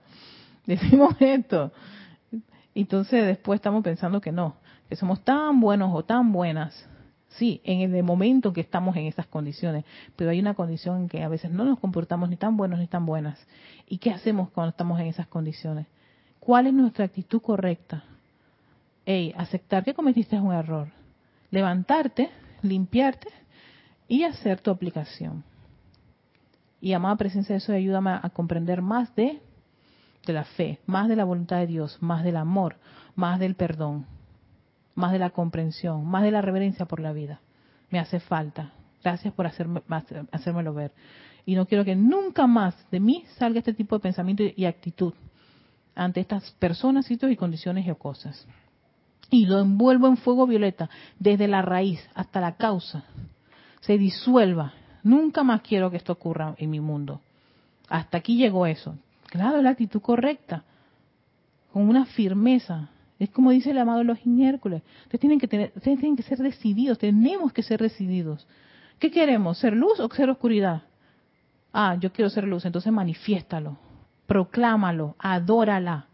[0.66, 1.72] decimos esto.
[2.74, 4.56] Entonces después estamos pensando que no,
[4.88, 6.86] que somos tan buenos o tan buenas,
[7.28, 9.84] sí, en el momento que estamos en esas condiciones,
[10.16, 12.86] pero hay una condición en que a veces no nos comportamos ni tan buenos ni
[12.86, 13.38] tan buenas.
[13.86, 15.86] ¿Y qué hacemos cuando estamos en esas condiciones?
[16.40, 18.04] ¿Cuál es nuestra actitud correcta?
[19.06, 20.88] Hey, aceptar que cometiste un error,
[21.50, 22.28] levantarte,
[22.60, 23.28] limpiarte
[24.08, 25.44] y hacer tu aplicación.
[26.80, 29.40] Y amada presencia de eso ayúdame a comprender más de,
[30.26, 32.76] la fe, más de la voluntad de Dios, más del amor,
[33.14, 34.06] más del perdón,
[34.96, 37.40] más de la comprensión, más de la reverencia por la vida.
[37.90, 38.72] Me hace falta.
[39.04, 39.82] Gracias por hacerme,
[40.32, 40.90] hacérmelo ver.
[41.44, 45.14] Y no quiero que nunca más de mí salga este tipo de pensamiento y actitud
[45.94, 48.46] ante estas personas, sitios y condiciones y cosas
[49.30, 53.04] y lo envuelvo en fuego violeta desde la raíz hasta la causa,
[53.80, 54.72] se disuelva.
[55.02, 57.20] Nunca más quiero que esto ocurra en mi mundo.
[57.88, 58.96] Hasta aquí llegó eso.
[59.26, 60.64] Claro, la actitud correcta,
[61.72, 62.88] con una firmeza.
[63.18, 64.82] Es como dice el amado los Hércules.
[65.04, 68.46] Ustedes tienen que tener, ustedes tienen que ser decididos, tenemos que ser decididos.
[68.98, 69.58] ¿Qué queremos?
[69.58, 70.82] ¿Ser luz o ser oscuridad?
[71.72, 73.76] Ah, yo quiero ser luz, entonces manifiéstalo,
[74.26, 76.06] proclámalo, adórala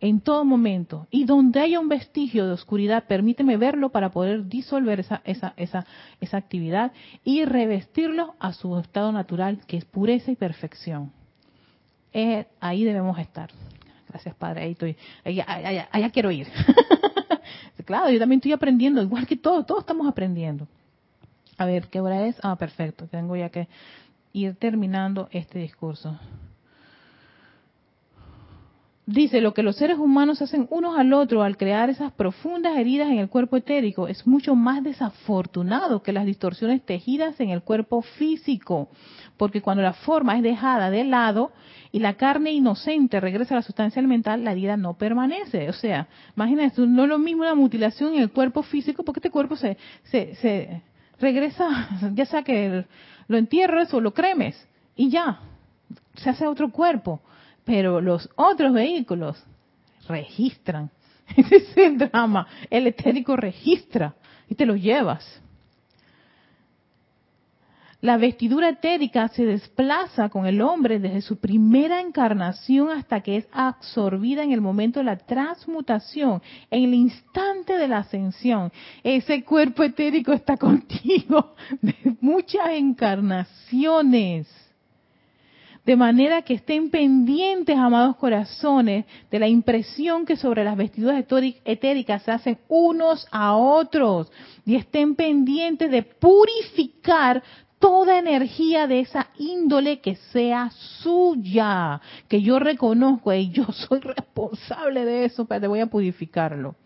[0.00, 1.06] en todo momento.
[1.10, 5.86] Y donde haya un vestigio de oscuridad, permíteme verlo para poder disolver esa, esa, esa,
[6.20, 6.92] esa actividad
[7.24, 11.12] y revestirlo a su estado natural, que es pureza y perfección.
[12.12, 13.50] Eh, ahí debemos estar.
[14.08, 14.62] Gracias, Padre.
[14.62, 14.96] Ahí estoy.
[15.24, 16.48] Allá, quiero ir.
[17.84, 20.66] claro, yo también estoy aprendiendo, igual que todos, todos estamos aprendiendo.
[21.58, 22.36] A ver, ¿qué hora es?
[22.42, 23.06] Ah, perfecto.
[23.06, 23.68] Tengo ya que
[24.32, 26.18] ir terminando este discurso.
[29.12, 33.08] Dice, lo que los seres humanos hacen unos al otro al crear esas profundas heridas
[33.08, 38.02] en el cuerpo etérico es mucho más desafortunado que las distorsiones tejidas en el cuerpo
[38.02, 38.88] físico,
[39.36, 41.50] porque cuando la forma es dejada de lado
[41.90, 45.68] y la carne inocente regresa a la sustancia elemental, la herida no permanece.
[45.68, 46.06] O sea,
[46.36, 49.76] imagínate, no es lo mismo una mutilación en el cuerpo físico, porque este cuerpo se,
[50.04, 50.82] se, se
[51.18, 52.84] regresa, ya sea que
[53.26, 55.40] lo entierres o lo cremes, y ya,
[56.14, 57.20] se hace otro cuerpo
[57.64, 59.42] pero los otros vehículos
[60.08, 60.90] registran.
[61.36, 62.46] Ese es el drama.
[62.68, 64.14] El etérico registra
[64.48, 65.40] y te lo llevas.
[68.02, 73.48] La vestidura etérica se desplaza con el hombre desde su primera encarnación hasta que es
[73.52, 76.40] absorbida en el momento de la transmutación,
[76.70, 78.72] en el instante de la ascensión.
[79.04, 84.48] Ese cuerpo etérico está contigo de muchas encarnaciones.
[85.84, 91.24] De manera que estén pendientes, amados corazones, de la impresión que sobre las vestiduras
[91.64, 94.30] etéricas se hacen unos a otros.
[94.66, 97.42] Y estén pendientes de purificar
[97.78, 100.70] toda energía de esa índole que sea
[101.02, 106.76] suya, que yo reconozco y yo soy responsable de eso, pero te voy a purificarlo.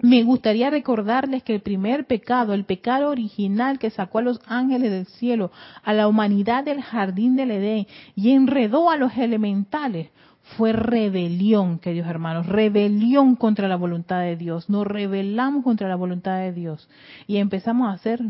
[0.00, 4.92] Me gustaría recordarles que el primer pecado, el pecado original que sacó a los ángeles
[4.92, 5.50] del cielo,
[5.82, 10.10] a la humanidad del jardín del Edén y enredó a los elementales,
[10.56, 14.70] fue rebelión, queridos hermanos, rebelión contra la voluntad de Dios.
[14.70, 16.88] Nos rebelamos contra la voluntad de Dios
[17.26, 18.22] y empezamos a hacer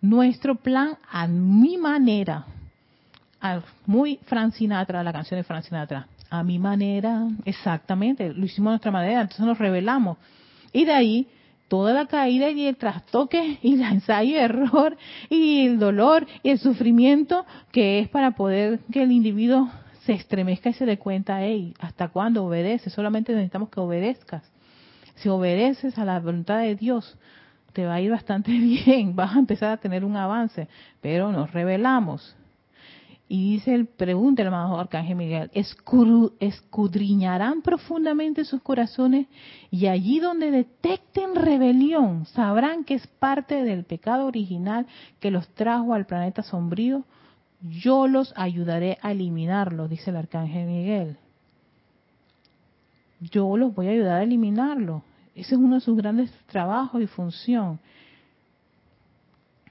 [0.00, 2.46] nuestro plan a mi manera.
[3.86, 6.06] Muy Francinatra, la canción de Francinatra.
[6.30, 10.18] A mi manera, exactamente, lo hicimos a nuestra manera, entonces nos rebelamos
[10.74, 11.28] y de ahí
[11.68, 14.98] toda la caída y el trastoque y el ensayo y error
[15.30, 19.70] y el dolor y el sufrimiento que es para poder que el individuo
[20.04, 22.90] se estremezca y se dé cuenta, hey, ¿hasta cuándo obedece?
[22.90, 24.42] Solamente necesitamos que obedezcas.
[25.14, 27.16] Si obedeces a la voluntad de Dios,
[27.72, 30.68] te va a ir bastante bien, vas a empezar a tener un avance,
[31.00, 32.36] pero nos revelamos.
[33.34, 35.50] Y dice, el, pregunta el amado Arcángel Miguel,
[36.38, 39.26] escudriñarán profundamente sus corazones
[39.72, 44.86] y allí donde detecten rebelión, sabrán que es parte del pecado original
[45.18, 47.02] que los trajo al planeta sombrío.
[47.60, 51.16] Yo los ayudaré a eliminarlo, dice el Arcángel Miguel.
[53.18, 55.02] Yo los voy a ayudar a eliminarlo.
[55.34, 57.80] Ese es uno de sus grandes trabajos y función.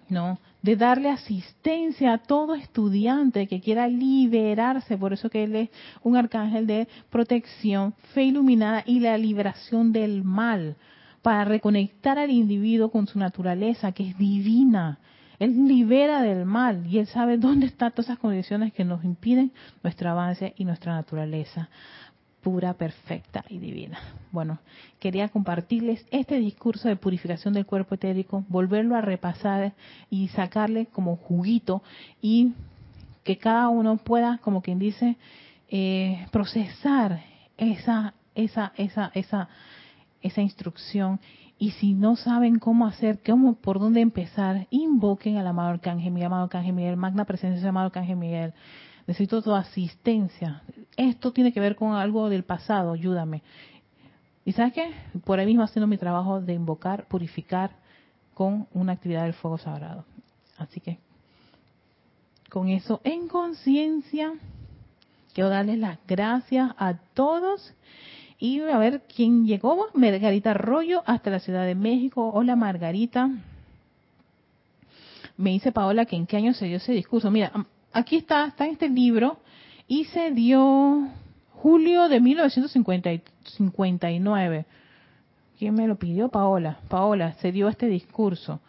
[0.10, 0.38] ¿No?
[0.64, 5.70] De darle asistencia a todo estudiante que quiera liberarse, por eso que él es
[6.02, 10.78] un arcángel de protección, fe iluminada y la liberación del mal,
[11.22, 15.00] para reconectar al individuo con su naturaleza, que es divina.
[15.38, 19.52] Él libera del mal y él sabe dónde están todas esas condiciones que nos impiden
[19.84, 21.70] nuestro avance y nuestra naturaleza
[22.44, 23.98] pura, perfecta y divina.
[24.32, 24.60] Bueno,
[25.00, 29.74] quería compartirles este discurso de purificación del cuerpo etérico, volverlo a repasar
[30.10, 31.82] y sacarle como juguito
[32.22, 32.54] y
[33.24, 35.16] que cada uno pueda, como quien dice,
[35.70, 37.24] eh, procesar
[37.58, 39.50] esa, esa, esa, esa,
[40.22, 41.20] esa instrucción.
[41.58, 46.28] Y si no saben cómo hacer, cómo, por dónde empezar, invoquen al amado Arcángel Miguel,
[46.28, 48.54] amado Arcángel Miguel, magna presencia del amado Arcángel Miguel
[49.08, 50.64] necesito tu asistencia.
[50.98, 53.42] Esto tiene que ver con algo del pasado, ayúdame.
[54.46, 54.92] ¿Y sabes qué?
[55.24, 57.72] Por ahí mismo haciendo mi trabajo de invocar, purificar
[58.34, 60.06] con una actividad del fuego sagrado.
[60.58, 61.00] Así que
[62.50, 64.34] con eso en conciencia,
[65.34, 67.74] quiero darles las gracias a todos
[68.38, 69.88] y a ver quién llegó.
[69.94, 72.30] Margarita Arroyo hasta la Ciudad de México.
[72.34, 73.30] Hola Margarita.
[75.38, 77.32] Me dice Paola que en qué año se dio ese discurso.
[77.32, 77.52] Mira,
[77.94, 79.38] aquí está, está en este libro
[79.88, 81.08] y se dio
[81.52, 84.66] julio de 1959.
[85.58, 86.28] ¿Quién me lo pidió?
[86.30, 86.80] Paola.
[86.90, 88.60] Paola, se dio este discurso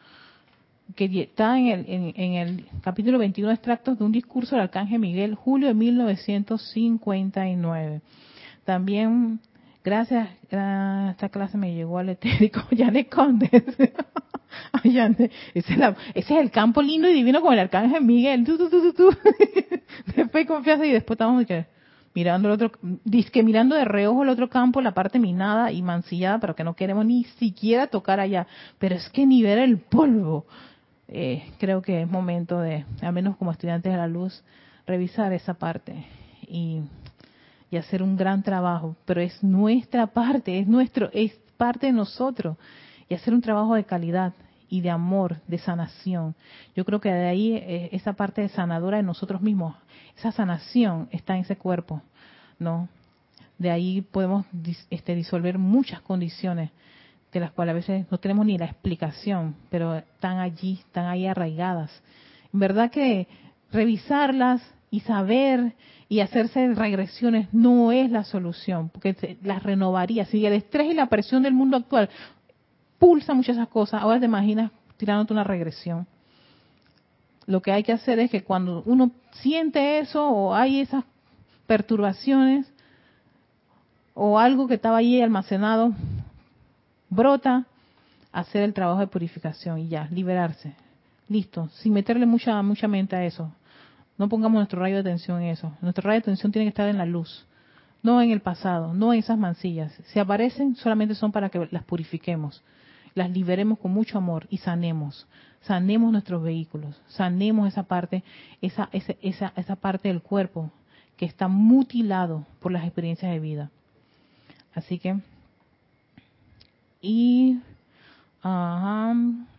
[0.95, 5.35] que está en el, en, el capítulo 21 extractos de un discurso del Arcángel Miguel,
[5.35, 8.03] julio de 1959.
[8.65, 9.41] También,
[9.85, 13.51] gracias, esta clase me llegó al etérico Janet Condes.
[14.85, 15.67] ese, es
[16.15, 18.45] es el campo lindo y divino con el arcángel Miguel.
[20.17, 21.45] después confianza y después estamos
[22.15, 22.73] mirando el otro,
[23.05, 26.75] disque mirando de reojo el otro campo, la parte minada y mancillada, pero que no
[26.75, 28.47] queremos ni siquiera tocar allá.
[28.79, 30.47] Pero es que ni ver el polvo.
[31.09, 34.43] Eh, creo que es momento de, al menos como estudiantes de la luz,
[34.87, 36.07] revisar esa parte
[36.49, 36.81] y,
[37.75, 38.97] y hacer un gran trabajo.
[39.05, 42.57] Pero es nuestra parte, es nuestro, es parte de nosotros
[43.09, 44.33] y hacer un trabajo de calidad
[44.69, 46.37] y de amor, de sanación.
[46.77, 49.75] Yo creo que de ahí eh, esa parte sanadora de nosotros mismos,
[50.17, 52.01] esa sanación está en ese cuerpo,
[52.59, 52.89] ¿no?
[53.59, 54.47] De ahí podemos
[54.91, 56.71] este, disolver muchas condiciones
[57.33, 61.27] de las cuales a veces no tenemos ni la explicación, pero están allí, están ahí
[61.27, 61.91] arraigadas.
[62.53, 63.27] En verdad que
[63.73, 64.63] revisarlas
[64.95, 65.75] y saber
[66.09, 70.25] y hacerse regresiones no es la solución, porque las renovaría.
[70.25, 72.09] Si el estrés y la presión del mundo actual
[73.01, 76.07] pulsa muchas esas cosas, ahora te imaginas tirándote una regresión.
[77.47, 81.03] Lo que hay que hacer es que cuando uno siente eso o hay esas
[81.67, 82.73] perturbaciones
[84.15, 85.93] o algo que estaba ahí almacenado,
[87.11, 87.67] brota,
[88.31, 90.77] hacer el trabajo de purificación y ya, liberarse.
[91.29, 93.51] Listo, sin meterle mucha mucha mente a eso.
[94.17, 95.73] No pongamos nuestro rayo de atención en eso.
[95.81, 97.47] Nuestro rayo de atención tiene que estar en la luz,
[98.03, 99.93] no en el pasado, no en esas mancillas.
[100.07, 102.63] Si aparecen, solamente son para que las purifiquemos,
[103.15, 105.27] las liberemos con mucho amor y sanemos.
[105.63, 108.23] Sanemos nuestros vehículos, sanemos esa parte,
[108.61, 110.71] esa, esa, esa, parte del cuerpo
[111.17, 113.71] que está mutilado por las experiencias de vida.
[114.75, 115.17] Así que,
[117.01, 117.61] y,
[118.43, 119.13] ajá.
[119.13, 119.54] Ah,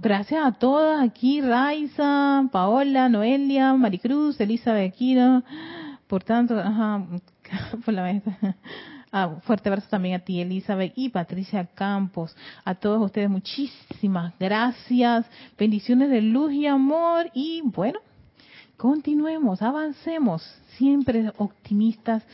[0.00, 5.44] gracias a todas aquí, Raiza, Paola, Noelia, Maricruz, Elisa Aquino,
[6.08, 7.06] por tanto, ajá,
[7.84, 8.20] por la
[9.12, 12.34] ah, fuerte abrazo también a ti, Elizabeth y Patricia Campos.
[12.64, 15.26] A todos ustedes, muchísimas gracias.
[15.56, 17.30] Bendiciones de luz y amor.
[17.32, 18.00] Y bueno,
[18.76, 20.42] continuemos, avancemos,
[20.76, 22.24] siempre optimistas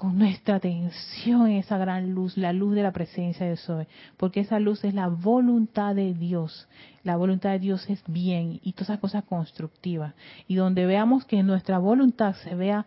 [0.00, 3.86] con nuestra atención en esa gran luz, la luz de la presencia de Soy,
[4.16, 6.68] porque esa luz es la voluntad de Dios.
[7.04, 10.14] La voluntad de Dios es bien y todas esas cosas constructivas.
[10.48, 12.86] Y donde veamos que nuestra voluntad se vea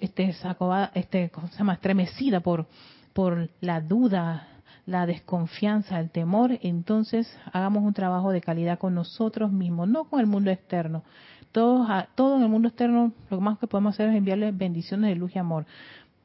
[0.00, 1.74] este, este, se llama?
[1.74, 2.66] estremecida por,
[3.12, 4.48] por la duda,
[4.86, 10.18] la desconfianza, el temor, entonces hagamos un trabajo de calidad con nosotros mismos, no con
[10.18, 11.04] el mundo externo.
[11.52, 15.16] Todos, todo en el mundo externo, lo más que podemos hacer es enviarle bendiciones de
[15.16, 15.64] luz y amor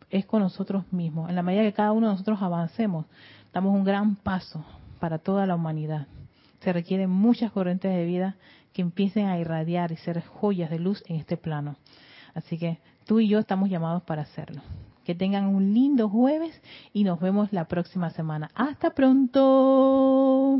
[0.10, 1.30] es con nosotros mismos.
[1.30, 3.06] En la medida que cada uno de nosotros avancemos,
[3.53, 4.64] damos un gran paso
[4.99, 6.08] para toda la humanidad.
[6.62, 8.36] Se requieren muchas corrientes de vida
[8.74, 11.78] que empiecen a irradiar y ser joyas de luz en este plano.
[12.34, 14.62] Así que tú y yo estamos llamados para hacerlo.
[15.06, 16.60] Que tengan un lindo jueves
[16.91, 18.49] y nos vemos la próxima semana.
[18.56, 20.60] Hasta pronto.